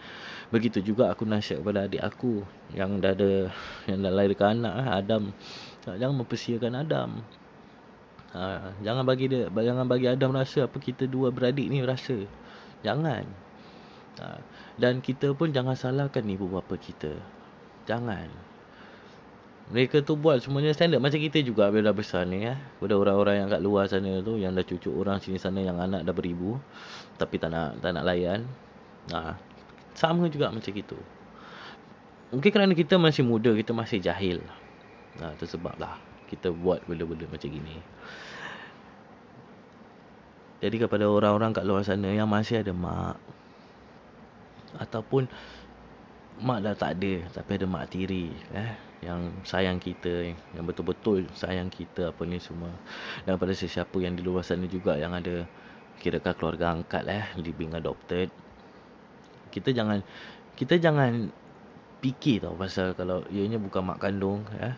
Begitu 0.51 0.83
juga 0.83 1.11
aku 1.11 1.23
nasihat 1.23 1.63
kepada 1.63 1.87
adik 1.87 2.03
aku 2.03 2.43
yang 2.75 2.99
dah 2.99 3.15
ada 3.15 3.51
yang 3.87 3.99
dah 4.03 4.11
lahirkan 4.11 4.63
anak 4.63 4.73
eh, 4.75 4.89
Adam. 4.99 5.23
Jangan 5.87 6.15
mempersiakan 6.21 6.73
Adam. 6.75 7.09
Ha, 8.31 8.71
jangan 8.79 9.03
bagi 9.03 9.27
dia 9.27 9.51
jangan 9.51 9.83
bagi 9.87 10.07
Adam 10.07 10.31
rasa 10.31 10.67
apa 10.67 10.79
kita 10.79 11.07
dua 11.07 11.31
beradik 11.31 11.67
ni 11.67 11.83
rasa. 11.83 12.27
Jangan. 12.83 13.23
Ha, 14.19 14.39
dan 14.75 14.99
kita 14.99 15.31
pun 15.35 15.55
jangan 15.55 15.75
salahkan 15.75 16.23
ibu 16.27 16.47
bapa 16.51 16.75
kita. 16.75 17.15
Jangan 17.87 18.50
mereka 19.71 20.03
tu 20.03 20.19
buat 20.19 20.43
semuanya 20.43 20.75
standard 20.75 20.99
macam 20.99 21.15
kita 21.15 21.39
juga 21.47 21.71
bila 21.71 21.89
dah 21.91 21.95
besar 21.95 22.27
ni 22.27 22.43
ya. 22.43 22.59
Ada 22.83 22.95
orang-orang 22.99 23.35
yang 23.39 23.47
kat 23.47 23.61
luar 23.63 23.87
sana 23.87 24.19
tu 24.19 24.35
yang 24.35 24.51
dah 24.51 24.67
cucuk 24.67 24.91
orang 24.91 25.23
sini 25.23 25.39
sana 25.39 25.63
yang 25.63 25.79
anak 25.79 26.03
dah 26.03 26.11
beribu 26.11 26.59
tapi 27.15 27.39
tak 27.39 27.55
nak 27.55 27.79
tak 27.79 27.95
nak 27.95 28.03
layan. 28.03 28.43
Ha, 29.15 29.39
sama 29.95 30.27
juga 30.27 30.51
macam 30.51 30.75
itu. 30.75 30.99
Mungkin 32.35 32.51
kerana 32.51 32.75
kita 32.75 32.99
masih 32.99 33.23
muda, 33.23 33.55
kita 33.55 33.71
masih 33.71 34.03
jahil. 34.03 34.43
Ha, 35.23 35.31
itu 35.39 35.47
sebablah 35.47 35.95
kita 36.27 36.51
buat 36.51 36.83
benda-benda 36.83 37.27
macam 37.31 37.47
gini. 37.47 37.79
Jadi 40.59 40.77
kepada 40.83 41.07
orang-orang 41.07 41.55
kat 41.55 41.63
luar 41.63 41.87
sana 41.87 42.11
yang 42.11 42.27
masih 42.27 42.59
ada 42.59 42.75
mak 42.75 43.17
ataupun 44.77 45.27
mak 46.41 46.65
dah 46.65 46.75
tak 46.75 46.97
ada 46.99 47.13
tapi 47.31 47.57
ada 47.57 47.65
mak 47.69 47.93
tiri 47.93 48.33
eh 48.51 48.73
yang 49.01 49.33
sayang 49.45 49.77
kita 49.81 50.33
yang 50.57 50.65
betul-betul 50.65 51.25
sayang 51.33 51.69
kita 51.69 52.13
apa 52.13 52.21
ni 52.25 52.37
semua 52.37 52.69
dan 53.25 53.37
pada 53.37 53.53
sesiapa 53.53 53.93
yang 54.01 54.13
di 54.17 54.21
luar 54.21 54.45
sana 54.45 54.65
juga 54.65 54.97
yang 54.97 55.13
ada 55.13 55.45
kirakan 56.01 56.33
keluarga 56.37 56.73
angkat 56.73 57.05
eh 57.09 57.25
living 57.37 57.77
adopted 57.77 58.29
kita 59.53 59.69
jangan 59.73 60.01
kita 60.57 60.77
jangan 60.77 61.33
fikir 62.01 62.41
tau 62.41 62.57
pasal 62.57 62.97
kalau 62.97 63.21
ianya 63.29 63.61
bukan 63.61 63.85
mak 63.85 64.01
kandung 64.01 64.43
ya. 64.57 64.73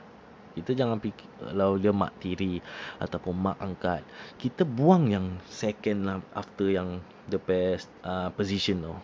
Kita 0.54 0.78
jangan 0.78 1.02
fikir 1.02 1.26
kalau 1.42 1.82
dia 1.82 1.90
mak 1.90 2.14
tiri 2.22 2.62
ataupun 3.02 3.34
mak 3.34 3.58
angkat. 3.58 4.06
Kita 4.38 4.62
buang 4.62 5.10
yang 5.10 5.42
second 5.50 6.06
lah 6.06 6.18
after 6.38 6.70
yang 6.70 7.02
the 7.26 7.42
best 7.42 7.90
uh, 8.06 8.30
position 8.30 8.86
tau. 8.86 9.02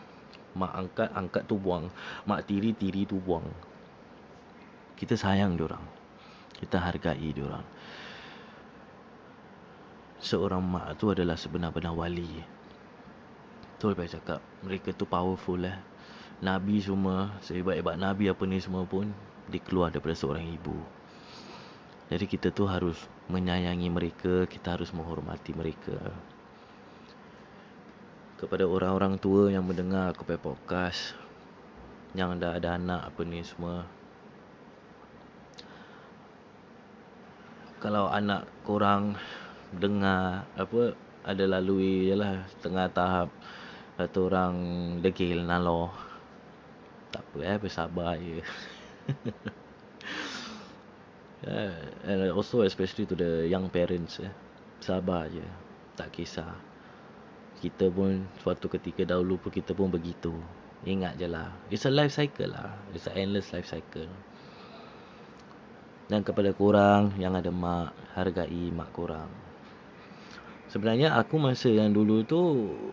Mak 0.60 0.74
angkat, 0.76 1.10
angkat 1.16 1.43
tu 1.47 1.55
buang. 1.55 1.88
Mak 2.28 2.43
tiri, 2.43 2.76
tiri 2.76 3.07
tu 3.07 3.16
buang. 3.24 3.47
Kita 4.99 5.16
sayang 5.16 5.55
orang. 5.55 5.82
Kita 6.60 6.76
hargai 6.84 7.32
orang. 7.39 7.64
Seorang 10.20 10.60
mak 10.60 10.99
tu 10.99 11.16
adalah 11.16 11.39
sebenar-benar 11.39 11.95
wali. 11.95 12.43
Betul 13.80 13.95
apa 13.95 14.12
cakap. 14.12 14.43
Mereka 14.68 14.91
tu 14.99 15.07
powerful 15.07 15.64
lah. 15.64 15.80
Nabi 16.43 16.84
semua, 16.84 17.39
sehebat-hebat 17.39 17.95
Nabi 17.95 18.28
apa 18.28 18.43
ni 18.43 18.60
semua 18.60 18.84
pun, 18.84 19.07
dia 19.47 19.64
keluar 19.64 19.95
daripada 19.95 20.20
seorang 20.20 20.43
ibu. 20.43 20.76
Jadi 22.12 22.26
kita 22.28 22.51
tu 22.51 22.68
harus 22.68 22.99
menyayangi 23.32 23.88
mereka, 23.88 24.43
kita 24.51 24.76
harus 24.76 24.91
menghormati 24.91 25.55
mereka. 25.55 25.95
Kepada 28.39 28.63
orang-orang 28.63 29.19
tua 29.19 29.51
yang 29.51 29.67
mendengar 29.67 30.15
aku 30.15 30.23
punya 30.23 30.39
podcast, 30.39 31.11
yang 32.15 32.39
dah 32.39 32.55
ada 32.55 32.79
anak 32.79 33.11
apa 33.11 33.19
ni 33.27 33.43
semua. 33.43 33.83
Kalau 37.83 38.07
anak 38.07 38.47
korang 38.63 39.19
dengar 39.75 40.47
apa 40.55 40.95
ada 41.27 41.43
lalui 41.51 42.07
je 42.07 42.15
lah 42.15 42.47
tengah 42.63 42.87
tahap 42.87 43.27
satu 43.99 44.31
orang 44.31 44.55
degil 45.03 45.43
nalo. 45.43 45.91
Tak 47.11 47.27
apa 47.35 47.37
eh, 47.43 47.57
bersabar 47.59 48.15
je. 48.23 48.39
yeah, 51.43 51.75
and 52.07 52.31
also 52.31 52.63
especially 52.63 53.03
to 53.03 53.19
the 53.19 53.51
young 53.51 53.67
parents 53.67 54.23
eh. 54.23 54.31
Sabar 54.79 55.27
je. 55.27 55.43
Tak 55.99 56.15
kisah. 56.15 56.68
Kita 57.60 57.91
pun 57.91 58.24
suatu 58.39 58.72
ketika 58.72 59.03
dahulu 59.03 59.36
pun 59.36 59.51
kita 59.51 59.76
pun 59.76 59.91
begitu. 59.91 60.32
Ingat 60.88 61.20
je 61.20 61.28
lah. 61.28 61.51
It's 61.68 61.84
a 61.84 61.91
life 61.91 62.16
cycle 62.16 62.55
lah. 62.55 62.72
It's 62.95 63.07
a 63.07 63.14
endless 63.14 63.51
life 63.51 63.68
cycle. 63.68 64.07
Dan 66.07 66.24
kepada 66.24 66.55
korang 66.55 67.20
yang 67.20 67.36
ada 67.36 67.51
mak, 67.51 67.91
hargai 68.16 68.72
mak 68.72 68.89
korang. 68.95 69.28
Sebenarnya 70.70 71.18
aku 71.18 71.41
masa 71.41 71.68
yang 71.74 71.91
dulu 71.91 72.22
tu 72.24 72.39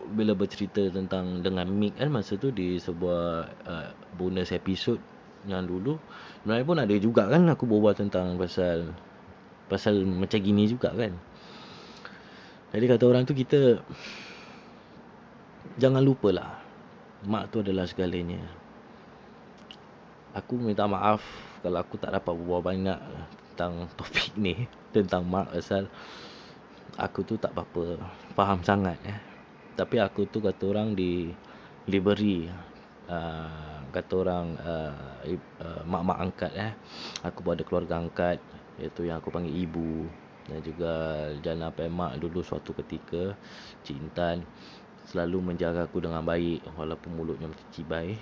bila 0.09 0.33
bercerita 0.33 0.89
tentang 0.89 1.45
dengan 1.45 1.69
Mick 1.69 1.93
kan 1.93 2.09
masa 2.09 2.33
tu 2.33 2.49
di 2.49 2.81
sebuah 2.81 3.23
uh, 3.69 3.89
bonus 4.17 4.49
episode 4.49 4.97
yang 5.45 5.61
dulu 5.69 6.01
sebenarnya 6.41 6.65
pun 6.65 6.77
ada 6.81 6.95
juga 6.97 7.29
kan 7.29 7.45
aku 7.47 7.69
berbual 7.69 7.93
tentang 7.93 8.33
pasal 8.35 8.91
pasal 9.69 10.09
macam 10.09 10.39
gini 10.41 10.65
juga 10.65 10.89
kan. 10.89 11.13
Jadi 12.73 12.85
kata 12.89 13.03
orang 13.05 13.23
tu 13.29 13.37
kita 13.37 13.79
jangan 15.77 16.01
lupalah 16.01 16.57
mak 17.25 17.53
tu 17.53 17.61
adalah 17.61 17.85
segalanya. 17.85 18.41
Aku 20.33 20.57
minta 20.57 20.85
maaf 20.85 21.21
kalau 21.65 21.81
aku 21.81 21.97
tak 21.97 22.13
dapat 22.13 22.33
berbual 22.33 22.61
banyak 22.61 22.99
tentang 23.53 23.89
topik 23.97 24.37
ni 24.37 24.69
tentang 24.93 25.25
mak 25.25 25.49
pasal 25.49 25.89
aku 26.97 27.25
tu 27.25 27.37
tak 27.41 27.53
apa-apa 27.53 27.97
faham 28.33 28.61
sangat 28.61 28.97
eh. 29.05 29.17
Tapi 29.77 30.01
aku 30.01 30.25
tu 30.29 30.41
kata 30.41 30.65
orang 30.69 30.97
di 30.97 31.29
diberi 31.85 32.49
uh, 33.09 33.81
kata 33.93 34.13
orang 34.17 34.47
uh, 34.57 34.93
uh, 35.61 35.81
mak-mak 35.85 36.17
angkat 36.21 36.51
eh. 36.57 36.73
Aku 37.25 37.41
pun 37.41 37.57
ada 37.57 37.65
keluarga 37.65 38.01
angkat 38.01 38.41
iaitu 38.77 39.09
yang 39.09 39.17
aku 39.21 39.33
panggil 39.33 39.53
ibu 39.53 40.05
dan 40.47 40.63
juga 40.63 40.93
jana 41.43 41.67
pemak 41.73 42.21
dulu 42.21 42.39
suatu 42.39 42.71
ketika 42.77 43.35
cintan 43.83 44.45
selalu 45.07 45.55
menjaga 45.55 45.87
aku 45.87 46.03
dengan 46.03 46.19
baik 46.19 46.67
walaupun 46.75 47.15
mulutnya 47.15 47.47
macam 47.47 47.67
cibai. 47.71 48.19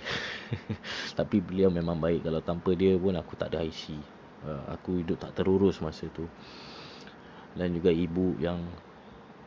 Tapi 1.18 1.42
beliau 1.42 1.66
memang 1.66 1.98
baik. 1.98 2.22
Kalau 2.22 2.38
tanpa 2.38 2.78
dia 2.78 2.94
pun 2.94 3.18
aku 3.18 3.34
tak 3.34 3.50
ada 3.50 3.66
IC. 3.66 3.98
Uh, 4.46 4.62
aku 4.70 5.02
hidup 5.02 5.18
tak 5.18 5.34
terurus 5.34 5.82
masa 5.82 6.06
tu. 6.14 6.30
Dan 7.58 7.74
juga 7.74 7.90
ibu 7.90 8.38
yang 8.38 8.62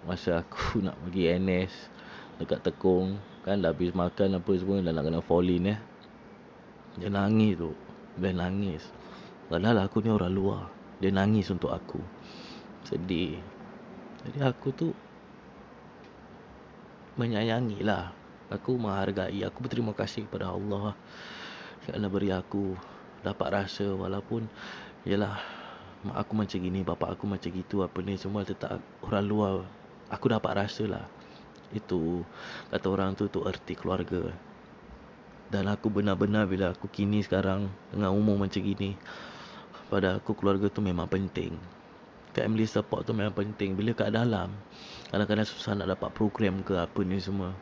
masa 0.04 0.44
aku 0.44 0.78
nak 0.86 1.00
pergi 1.08 1.32
NS 1.40 1.74
dekat 2.40 2.64
Tekong 2.64 3.20
kan 3.44 3.60
dah 3.60 3.76
habis 3.76 3.92
makan 3.92 4.40
apa 4.40 4.52
semua 4.56 4.80
dah 4.80 4.92
nak 4.92 5.04
kena 5.08 5.24
fall 5.24 5.48
in 5.48 5.72
eh. 5.72 5.80
Dia 7.00 7.08
nangis 7.08 7.56
tu 7.56 7.72
dia 8.20 8.36
nangis. 8.36 8.84
Padahal 9.48 9.88
aku 9.88 10.04
ni 10.04 10.12
orang 10.12 10.34
luar. 10.36 10.62
Dia 11.00 11.10
nangis 11.16 11.48
untuk 11.48 11.72
aku. 11.72 12.04
Sedih. 12.84 13.40
Jadi 14.28 14.40
aku 14.44 14.68
tu 14.76 14.88
menyayangi 17.20 17.84
lah 17.84 18.15
aku 18.47 18.80
menghargai 18.80 19.43
aku 19.43 19.67
berterima 19.67 19.91
kasih 19.91 20.24
kepada 20.26 20.55
Allah 20.55 20.95
kerana 21.84 22.07
beri 22.07 22.32
aku 22.32 22.80
dapat 23.20 23.47
rasa 23.51 23.91
walaupun 23.91 24.47
yalah 25.03 25.59
mak 25.99 26.15
aku 26.15 26.32
macam 26.32 26.57
gini, 26.63 26.80
bapa 26.84 27.11
aku 27.11 27.28
macam 27.28 27.51
gitu, 27.51 27.84
apa 27.84 27.99
ni 27.99 28.15
semua 28.15 28.47
tetap 28.47 28.80
orang 29.03 29.26
luar. 29.28 29.53
Aku 30.07 30.32
dapat 30.32 30.65
rasa 30.65 30.88
lah. 30.88 31.05
Itu 31.76 32.24
kata 32.72 32.88
orang 32.88 33.20
tu 33.20 33.28
tu 33.28 33.43
erti 33.43 33.76
keluarga. 33.76 34.32
Dan 35.49 35.67
aku 35.67 35.91
benar-benar 35.91 36.47
bila 36.47 36.72
aku 36.72 36.88
kini 36.88 37.20
sekarang 37.26 37.67
dengan 37.91 38.15
umur 38.15 38.39
macam 38.39 38.61
gini. 38.63 38.95
pada 39.89 40.22
aku 40.22 40.38
keluarga 40.38 40.70
tu 40.70 40.86
memang 40.86 41.09
penting. 41.09 41.57
Family 42.38 42.70
support 42.70 43.09
tu 43.09 43.11
memang 43.17 43.34
penting. 43.34 43.74
Bila 43.74 43.97
kat 43.97 44.13
dalam, 44.13 44.53
kadang-kadang 45.10 45.45
susah 45.45 45.74
nak 45.74 45.89
dapat 45.97 46.10
program 46.14 46.62
ke 46.62 46.78
apa 46.78 47.01
ni 47.01 47.18
semua. 47.18 47.53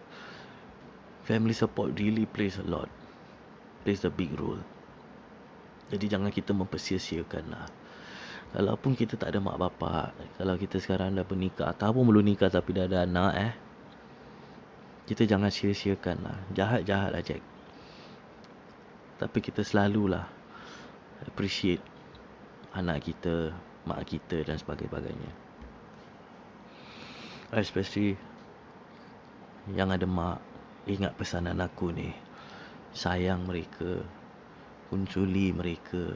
Family 1.24 1.56
support 1.56 1.96
really 2.00 2.28
plays 2.28 2.60
a 2.60 2.66
lot. 2.68 2.88
Plays 3.84 4.04
a 4.04 4.12
big 4.12 4.32
role. 4.36 4.64
Jadi 5.88 6.12
jangan 6.12 6.32
kita 6.32 6.52
mempersia-siakan 6.52 7.46
lah. 7.52 7.68
Kalaupun 8.52 8.96
kita 8.96 9.20
tak 9.20 9.36
ada 9.36 9.44
mak 9.44 9.60
bapak, 9.60 10.16
kalau 10.40 10.56
kita 10.56 10.80
sekarang 10.80 11.16
dah 11.16 11.28
bernikah, 11.28 11.72
ataupun 11.72 12.08
belum 12.08 12.32
nikah 12.32 12.48
tapi 12.48 12.76
dah 12.76 12.88
ada 12.88 13.04
anak 13.04 13.34
eh. 13.36 13.54
Kita 15.08 15.24
jangan 15.24 15.52
sia-siakan 15.52 16.18
lah. 16.24 16.38
Jahat-jahat 16.52 17.12
lah 17.16 17.24
Jack. 17.24 17.44
Tapi 19.20 19.40
kita 19.40 19.64
selalulah 19.64 20.28
appreciate 21.24 21.84
anak 22.76 23.08
kita, 23.08 23.56
mak 23.88 24.04
kita 24.04 24.44
dan 24.44 24.60
sebagainya. 24.60 25.47
Especially 27.56 28.20
yang 29.72 29.88
ada 29.88 30.04
mak, 30.04 30.44
ingat 30.84 31.16
pesanan 31.16 31.64
aku 31.64 31.96
ni. 31.96 32.12
Sayang 32.92 33.48
mereka, 33.48 34.04
kunculi 34.92 35.56
mereka, 35.56 36.12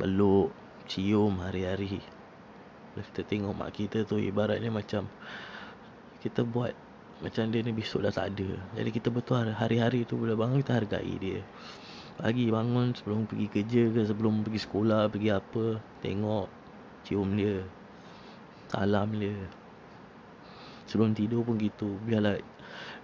peluk, 0.00 0.48
cium 0.88 1.44
hari-hari. 1.44 2.00
Kita 2.96 3.20
tengok 3.20 3.52
mak 3.52 3.76
kita 3.76 4.08
tu 4.08 4.16
ibaratnya 4.16 4.72
macam 4.72 5.04
kita 6.24 6.40
buat 6.40 6.72
macam 7.20 7.52
dia 7.52 7.60
ni 7.60 7.76
besok 7.76 8.08
dah 8.08 8.12
tak 8.16 8.32
ada. 8.32 8.48
Jadi 8.80 8.90
kita 8.96 9.12
betul 9.12 9.52
hari-hari 9.52 10.08
tu 10.08 10.16
bila 10.16 10.32
bangun 10.40 10.64
kita 10.64 10.80
hargai 10.80 11.14
dia. 11.20 11.44
Pagi 12.16 12.48
bangun 12.48 12.96
sebelum 12.96 13.28
pergi 13.28 13.46
kerja 13.52 13.82
ke 13.92 14.00
sebelum 14.08 14.40
pergi 14.40 14.60
sekolah, 14.62 15.12
pergi 15.12 15.28
apa, 15.36 15.84
tengok, 16.00 16.46
cium 17.04 17.36
dia. 17.36 17.83
Salam 18.74 19.14
dia. 19.14 19.38
Sebelum 20.90 21.14
tidur 21.14 21.46
pun 21.46 21.54
gitu. 21.62 21.94
Biarlah 22.02 22.42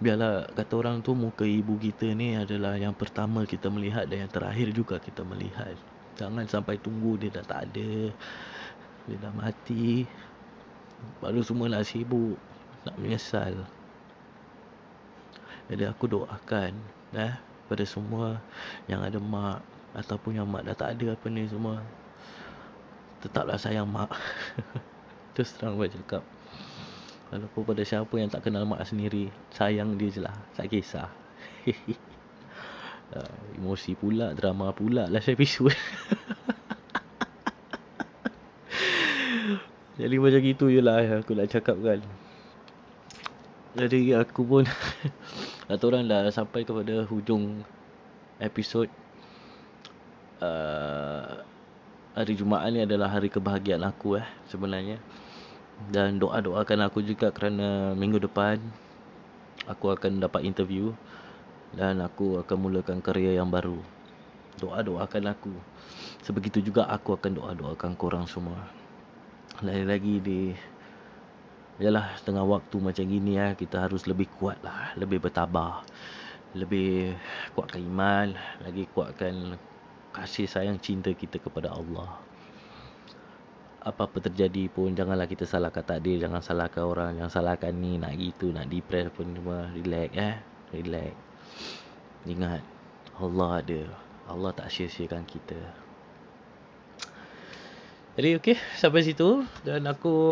biarlah 0.03 0.51
kata 0.51 0.73
orang 0.75 0.99
tu 0.99 1.15
muka 1.15 1.47
ibu 1.47 1.79
kita 1.79 2.11
ni 2.11 2.35
adalah 2.35 2.75
yang 2.75 2.91
pertama 2.91 3.47
kita 3.47 3.71
melihat 3.71 4.03
dan 4.11 4.27
yang 4.27 4.31
terakhir 4.35 4.75
juga 4.75 4.99
kita 4.99 5.23
melihat. 5.23 5.79
Jangan 6.19 6.43
sampai 6.43 6.75
tunggu 6.75 7.15
dia 7.15 7.31
dah 7.31 7.45
tak 7.47 7.71
ada. 7.71 8.11
Dia 9.07 9.15
dah 9.23 9.31
mati. 9.31 10.03
Baru 11.23 11.39
semua 11.39 11.71
nak 11.71 11.87
sibuk. 11.87 12.35
Nak 12.83 12.95
menyesal. 12.99 13.55
Jadi 15.71 15.87
aku 15.87 16.03
doakan 16.11 16.75
eh, 17.15 17.31
pada 17.71 17.83
semua 17.87 18.43
yang 18.91 19.07
ada 19.07 19.23
mak 19.23 19.63
ataupun 19.95 20.35
yang 20.35 20.51
mak 20.51 20.67
dah 20.67 20.75
tak 20.75 20.99
ada 20.99 21.15
apa 21.15 21.25
ni 21.31 21.47
semua. 21.47 21.79
Tetaplah 23.23 23.55
sayang 23.55 23.87
mak. 23.87 24.11
Terus 25.35 25.53
terang 25.55 25.79
buat 25.79 25.91
cakap. 25.91 26.23
Walaupun 27.31 27.63
pada 27.63 27.83
siapa 27.87 28.11
yang 28.19 28.27
tak 28.27 28.43
kenal 28.43 28.67
mak 28.67 28.83
sendiri, 28.83 29.31
sayang 29.55 29.95
dia 29.95 30.11
je 30.11 30.19
lah. 30.19 30.35
Tak 30.55 30.67
kisah. 30.67 31.07
uh, 33.15 33.35
emosi 33.59 33.95
pula, 33.95 34.35
drama 34.35 34.75
pula 34.75 35.07
last 35.07 35.31
episode. 35.31 35.71
Jadi 40.01 40.15
macam 40.17 40.41
gitu 40.41 40.65
je 40.67 40.81
lah 40.83 41.23
aku 41.23 41.37
nak 41.37 41.47
cakap 41.47 41.79
kan. 41.79 42.03
Jadi 43.79 44.11
aku 44.11 44.43
pun 44.43 44.67
Kata 45.71 45.83
orang 45.87 46.03
dah 46.03 46.27
sampai 46.27 46.67
kepada 46.67 47.07
hujung 47.07 47.63
episod 48.43 48.91
uh, 50.43 51.39
Hari 52.11 52.35
Jumaat 52.35 52.67
ni 52.75 52.83
adalah 52.83 53.07
hari 53.07 53.31
kebahagiaan 53.31 53.87
aku 53.87 54.19
eh 54.19 54.27
sebenarnya. 54.51 54.99
Dan 55.87 56.19
doa-doakan 56.19 56.83
aku 56.83 56.99
juga 57.07 57.31
kerana 57.31 57.97
minggu 57.97 58.21
depan 58.21 58.61
Aku 59.65 59.89
akan 59.89 60.21
dapat 60.21 60.45
interview 60.45 60.93
Dan 61.71 62.03
aku 62.03 62.43
akan 62.43 62.57
mulakan 62.59 62.99
kerja 62.99 63.39
yang 63.39 63.47
baru. 63.47 63.79
Doa-doakan 64.59 65.31
aku. 65.31 65.55
Sebegitu 66.19 66.59
juga 66.59 66.83
aku 66.91 67.15
akan 67.15 67.31
doa-doakan 67.31 67.95
korang 67.95 68.27
semua. 68.27 68.59
Lagi-lagi 69.63 70.19
di 70.19 70.51
Yalah 71.79 72.19
tengah 72.27 72.43
waktu 72.43 72.75
macam 72.77 73.07
gini 73.07 73.39
ya 73.39 73.55
kita 73.55 73.87
harus 73.87 74.03
lebih 74.03 74.27
kuat 74.37 74.59
lah, 74.61 74.93
lebih 74.99 75.17
bertabah, 75.17 75.81
lebih 76.53 77.15
kuatkan 77.57 77.81
iman, 77.81 78.27
lagi 78.61 78.85
kuatkan 78.91 79.57
kasih 80.11 80.47
sayang 80.47 80.77
cinta 80.77 81.11
kita 81.15 81.39
kepada 81.39 81.71
Allah. 81.71 82.19
Apa-apa 83.81 84.21
terjadi 84.21 84.69
pun 84.69 84.93
janganlah 84.93 85.25
kita 85.25 85.49
salahkan 85.49 85.81
takdir, 85.81 86.21
jangan 86.21 86.43
salahkan 86.43 86.85
orang, 86.85 87.17
jangan 87.17 87.33
salahkan 87.33 87.73
ni 87.73 87.97
nak 87.97 88.13
gitu, 88.13 88.53
nak 88.53 88.69
depress 88.69 89.09
pun 89.09 89.33
cuma 89.33 89.73
relax 89.73 90.13
eh, 90.13 90.37
relax. 90.69 91.13
Ingat 92.29 92.61
Allah 93.17 93.49
ada. 93.65 93.81
Allah 94.29 94.51
tak 94.53 94.69
sia-siakan 94.69 95.25
kita. 95.25 95.57
Jadi 98.15 98.37
okey, 98.37 98.57
sampai 98.77 99.01
situ 99.01 99.41
dan 99.65 99.87
aku 99.89 100.29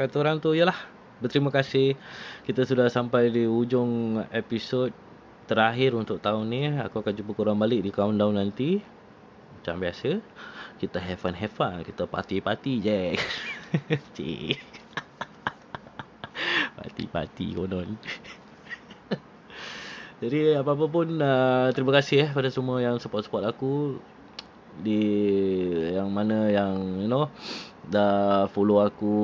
kata 0.00 0.16
orang 0.18 0.42
tu 0.42 0.56
yalah 0.56 0.76
berterima 1.16 1.48
kasih 1.48 1.96
kita 2.44 2.68
sudah 2.68 2.92
sampai 2.92 3.32
di 3.32 3.48
ujung 3.48 4.20
episod 4.28 4.92
terakhir 5.46 5.94
untuk 5.94 6.18
tahun 6.18 6.44
ni 6.50 6.62
aku 6.78 7.00
akan 7.00 7.14
jumpa 7.14 7.32
korang 7.32 7.58
balik 7.58 7.86
di 7.86 7.90
countdown 7.94 8.36
nanti. 8.36 8.82
Macam 9.58 9.82
biasa 9.82 10.20
kita 10.76 10.98
have 11.00 11.22
fun 11.22 11.34
have 11.34 11.54
fun. 11.54 11.80
Kita 11.86 12.04
party 12.04 12.42
party 12.42 12.72
je. 12.82 13.00
Cik. 14.18 14.58
Party 16.76 17.04
party 17.08 17.46
konon 17.56 17.96
jadi 20.16 20.64
apa-apa 20.64 20.88
pun 20.88 21.08
uh, 21.20 21.68
terima 21.76 21.92
kasih 22.00 22.24
eh 22.24 22.30
pada 22.32 22.48
semua 22.48 22.80
yang 22.80 22.96
support-support 22.96 23.44
aku. 23.44 24.00
Di 24.80 25.00
yang 25.92 26.08
mana 26.08 26.48
yang 26.48 27.04
you 27.04 27.08
know 27.08 27.28
dah 27.86 28.50
follow 28.50 28.82
aku 28.82 29.14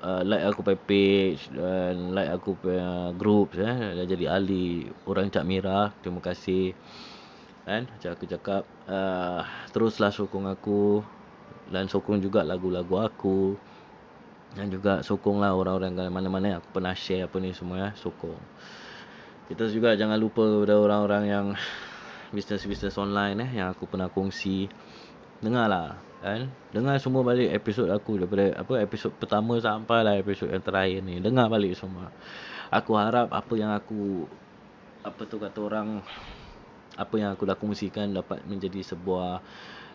uh, 0.00 0.24
like 0.24 0.40
aku 0.40 0.64
punya 0.64 0.80
page 0.80 1.52
dan 1.52 2.16
like 2.16 2.32
aku 2.32 2.56
punya 2.56 3.12
group 3.14 3.52
eh. 3.60 3.94
Dah 3.94 4.06
jadi 4.08 4.40
ahli 4.40 4.88
orang 5.04 5.28
Cak 5.28 5.44
Mira 5.44 5.92
terima 6.00 6.24
kasih. 6.24 6.72
Kan 7.68 7.84
macam 7.84 8.10
aku 8.16 8.24
cakap 8.24 8.62
uh, 8.88 9.44
teruslah 9.76 10.08
sokong 10.08 10.48
aku 10.48 11.04
dan 11.68 11.84
sokong 11.84 12.24
juga 12.24 12.40
lagu-lagu 12.44 12.96
aku. 12.96 13.60
Dan 14.56 14.72
juga 14.72 15.04
sokonglah 15.04 15.52
orang-orang 15.52 15.92
mana-mana 16.08 16.56
yang 16.56 16.58
aku 16.64 16.80
pernah 16.80 16.96
share 16.96 17.28
apa 17.28 17.36
ni 17.36 17.52
semua 17.52 17.76
ya 17.76 17.90
sokong. 17.92 18.40
Kita 19.52 19.68
juga 19.68 19.92
jangan 19.92 20.16
lupa 20.16 20.40
pada 20.64 20.80
orang-orang 20.80 21.24
yang 21.28 21.46
bisnes-bisnes 22.32 22.96
online 22.96 23.44
eh 23.44 23.50
yang 23.60 23.68
aku 23.76 23.84
pernah 23.84 24.08
kongsi. 24.08 24.72
Dengarlah 25.44 26.07
kan? 26.22 26.50
Dengar 26.74 26.98
semua 26.98 27.22
balik 27.22 27.50
episod 27.50 27.88
aku 27.90 28.20
daripada 28.20 28.54
apa 28.58 28.82
episod 28.82 29.10
pertama 29.14 29.58
sampai 29.58 30.02
lah 30.02 30.14
episod 30.18 30.50
yang 30.50 30.62
terakhir 30.62 31.00
ni. 31.02 31.22
Dengar 31.22 31.46
balik 31.50 31.74
semua. 31.78 32.10
Aku 32.68 32.98
harap 32.98 33.32
apa 33.32 33.54
yang 33.56 33.72
aku 33.72 34.28
apa 35.06 35.22
tu 35.24 35.40
kata 35.40 35.58
orang 35.62 35.88
apa 36.98 37.14
yang 37.14 37.30
aku 37.32 37.46
dah 37.46 37.56
kongsikan 37.56 38.10
dapat 38.10 38.42
menjadi 38.44 38.82
sebuah 38.82 39.38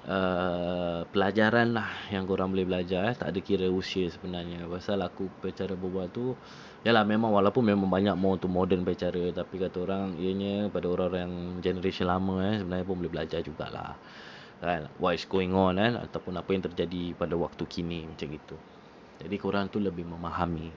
uh, 0.07 0.99
pelajaran 1.11 1.76
lah 1.76 1.89
yang 2.09 2.24
korang 2.24 2.49
boleh 2.55 2.65
belajar. 2.65 3.11
Eh. 3.11 3.15
tak 3.19 3.36
ada 3.36 3.39
kira 3.43 3.67
usia 3.67 4.07
sebenarnya. 4.07 4.65
Pasal 4.67 5.03
aku 5.03 5.28
bercara 5.43 5.76
berbual 5.76 6.07
tu 6.09 6.36
Yalah 6.84 7.07
memang 7.07 7.32
walaupun 7.32 7.63
memang 7.63 7.88
banyak 7.88 8.11
more 8.19 8.36
tu 8.36 8.51
modern 8.51 8.84
bercara 8.84 9.32
tapi 9.32 9.55
kata 9.55 9.88
orang 9.88 10.19
ianya 10.19 10.67
pada 10.67 10.91
orang-orang 10.91 11.24
yang 11.24 11.36
generation 11.63 12.11
lama 12.11 12.43
eh 12.43 12.59
sebenarnya 12.59 12.84
pun 12.84 12.99
boleh 12.99 13.07
belajar 13.07 13.39
jugalah 13.39 13.95
kan 14.64 14.88
what 14.97 15.14
is 15.14 15.28
going 15.28 15.51
on 15.51 15.76
kan 15.76 15.99
ataupun 15.99 16.39
apa 16.39 16.49
yang 16.55 16.64
terjadi 16.64 17.14
pada 17.20 17.36
waktu 17.36 17.64
kini 17.68 18.07
macam 18.07 18.32
itu 18.32 18.55
jadi 19.24 19.36
korang 19.39 19.72
tu 19.72 19.80
lebih 19.80 20.03
memahami. 20.03 20.68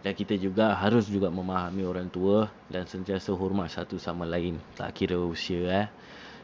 Dan 0.00 0.12
kita 0.16 0.36
juga 0.40 0.72
harus 0.76 1.08
juga 1.12 1.28
memahami 1.28 1.84
orang 1.84 2.08
tua 2.08 2.48
dan 2.72 2.88
sentiasa 2.88 3.36
hormat 3.36 3.68
satu 3.68 4.00
sama 4.00 4.24
lain. 4.24 4.56
Tak 4.76 4.96
kira 4.96 5.16
usia 5.20 5.60
eh. 5.68 5.88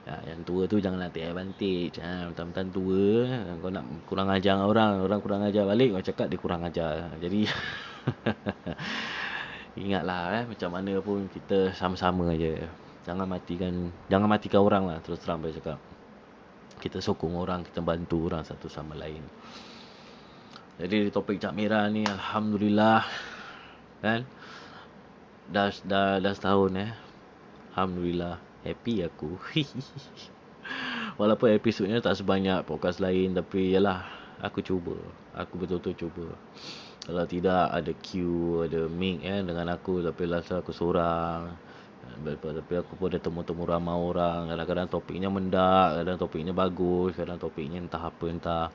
Ya, 0.06 0.16
yang 0.30 0.46
tua 0.46 0.70
tu 0.70 0.78
jangan 0.78 1.02
nak 1.02 1.18
take 1.18 1.26
advantage 1.26 1.98
ha, 1.98 2.30
mentang-mentang 2.30 2.70
tua 2.70 3.26
kau 3.58 3.74
nak 3.74 3.82
kurang 4.06 4.30
ajar 4.30 4.54
orang 4.62 5.02
orang 5.02 5.18
kurang 5.18 5.42
ajar 5.42 5.66
balik 5.66 5.98
kau 5.98 6.04
cakap 6.04 6.30
dia 6.30 6.38
kurang 6.38 6.62
ajar. 6.62 7.10
Jadi 7.18 7.50
ingatlah 9.82 10.22
eh 10.30 10.44
macam 10.46 10.70
mana 10.70 11.02
pun 11.02 11.26
kita 11.26 11.74
sama-sama 11.74 12.30
aja. 12.30 12.70
Jangan 13.02 13.26
matikan 13.26 13.90
jangan 14.06 14.30
matikan 14.30 14.62
orang 14.62 14.86
lah 14.86 15.02
terus 15.02 15.18
terang 15.18 15.42
saya 15.42 15.58
cakap 15.58 15.95
kita 16.86 17.02
sokong 17.02 17.34
orang, 17.34 17.66
kita 17.66 17.82
bantu 17.82 18.30
orang 18.30 18.46
satu 18.46 18.70
sama 18.70 18.94
lain. 18.94 19.20
Jadi 20.76 21.08
di 21.08 21.10
topik 21.10 21.40
Cak 21.40 21.56
Mira 21.56 21.88
ni 21.88 22.04
alhamdulillah 22.04 23.00
kan 24.04 24.28
dah 25.48 25.72
dah 25.88 26.20
dah 26.20 26.32
setahun 26.36 26.72
eh. 26.76 26.92
Alhamdulillah 27.72 28.36
happy 28.62 29.02
aku. 29.02 29.40
Walaupun 31.20 31.48
episodnya 31.56 32.04
tak 32.04 32.20
sebanyak 32.20 32.68
podcast 32.68 33.00
lain 33.00 33.32
tapi 33.32 33.72
yalah 33.72 34.04
aku 34.44 34.60
cuba. 34.60 34.96
Aku 35.32 35.56
betul-betul 35.56 36.06
cuba. 36.06 36.36
Kalau 37.06 37.24
tidak 37.24 37.70
ada 37.70 37.92
Q, 38.02 38.10
ada 38.66 38.84
Mick 38.90 39.24
eh 39.24 39.40
dengan 39.40 39.72
aku 39.72 40.04
tapi 40.04 40.28
rasa 40.28 40.60
aku 40.60 40.76
seorang. 40.76 41.56
Tapi 42.26 42.74
aku 42.78 42.92
pun 42.98 43.06
ada 43.12 43.20
temu-temu 43.22 43.62
ramai 43.66 43.94
orang. 43.94 44.50
Kadang-kadang 44.50 44.88
topiknya 44.90 45.28
mendak, 45.30 46.02
kadang 46.02 46.18
topiknya 46.18 46.52
bagus, 46.56 47.14
kadang 47.14 47.38
topiknya 47.38 47.78
entah 47.82 48.02
apa 48.10 48.24
entah. 48.26 48.66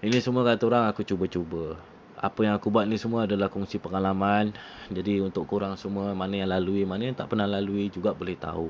Ini 0.00 0.16
semua 0.24 0.48
kata 0.48 0.64
orang 0.64 0.84
aku 0.88 1.04
cuba-cuba. 1.04 1.76
Apa 2.20 2.44
yang 2.44 2.56
aku 2.56 2.68
buat 2.68 2.84
ni 2.88 3.00
semua 3.00 3.28
adalah 3.28 3.52
kongsi 3.52 3.80
pengalaman. 3.80 4.52
Jadi 4.88 5.20
untuk 5.20 5.44
korang 5.44 5.76
semua 5.76 6.12
mana 6.16 6.40
yang 6.40 6.48
lalui, 6.52 6.88
mana 6.88 7.08
yang 7.08 7.16
tak 7.16 7.32
pernah 7.32 7.48
lalui 7.48 7.92
juga 7.92 8.16
boleh 8.16 8.36
tahu. 8.36 8.68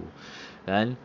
Kan? 0.66 0.98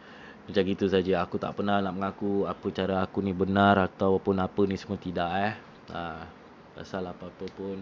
Macam 0.45 0.63
gitu 0.65 0.85
saja. 0.85 1.25
Aku 1.25 1.41
tak 1.41 1.57
pernah 1.57 1.81
nak 1.81 1.93
mengaku 1.93 2.45
apa 2.45 2.65
cara 2.69 3.01
aku 3.01 3.21
ni 3.21 3.33
benar 3.33 3.81
ataupun 3.81 4.37
apa 4.41 4.61
ni 4.65 4.77
semua 4.77 4.97
tidak 4.97 5.29
eh. 5.41 5.53
Ha, 5.93 6.25
pasal 6.73 7.05
apa-apa 7.05 7.45
pun 7.53 7.81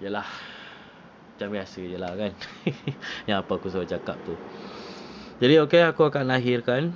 yalah 0.00 0.24
macam 1.40 1.56
biasa 1.56 1.80
je 1.80 1.96
lah 1.96 2.12
kan. 2.20 2.32
yang 3.28 3.40
apa 3.40 3.52
aku 3.56 3.72
selalu 3.72 3.88
cakap 3.88 4.20
tu. 4.20 4.36
Jadi 5.40 5.56
okey 5.64 5.80
aku 5.88 6.04
akan 6.04 6.36
akhirkan. 6.36 6.92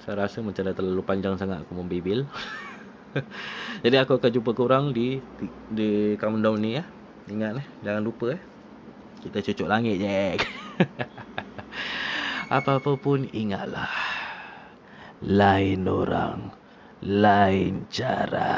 Saya 0.00 0.24
rasa 0.24 0.40
macam 0.40 0.64
dah 0.64 0.72
terlalu 0.72 1.04
panjang 1.04 1.36
sangat 1.36 1.60
aku 1.60 1.76
membibil. 1.76 2.24
Jadi 3.84 3.96
aku 4.00 4.16
akan 4.16 4.32
jumpa 4.32 4.56
korang 4.56 4.96
di 4.96 5.20
di 5.68 6.16
countdown 6.16 6.56
ni 6.56 6.80
ya. 6.80 6.88
Ingat 7.28 7.60
eh, 7.60 7.66
jangan 7.84 8.00
lupa 8.00 8.32
eh. 8.32 8.40
Kita 9.20 9.44
cucuk 9.44 9.68
langit 9.68 10.00
je. 10.00 10.40
Apa-apa 12.56 12.96
pun 12.96 13.28
ingatlah. 13.28 13.92
Lain 15.20 15.84
orang, 15.84 16.48
lain 17.04 17.84
cara. 17.92 18.56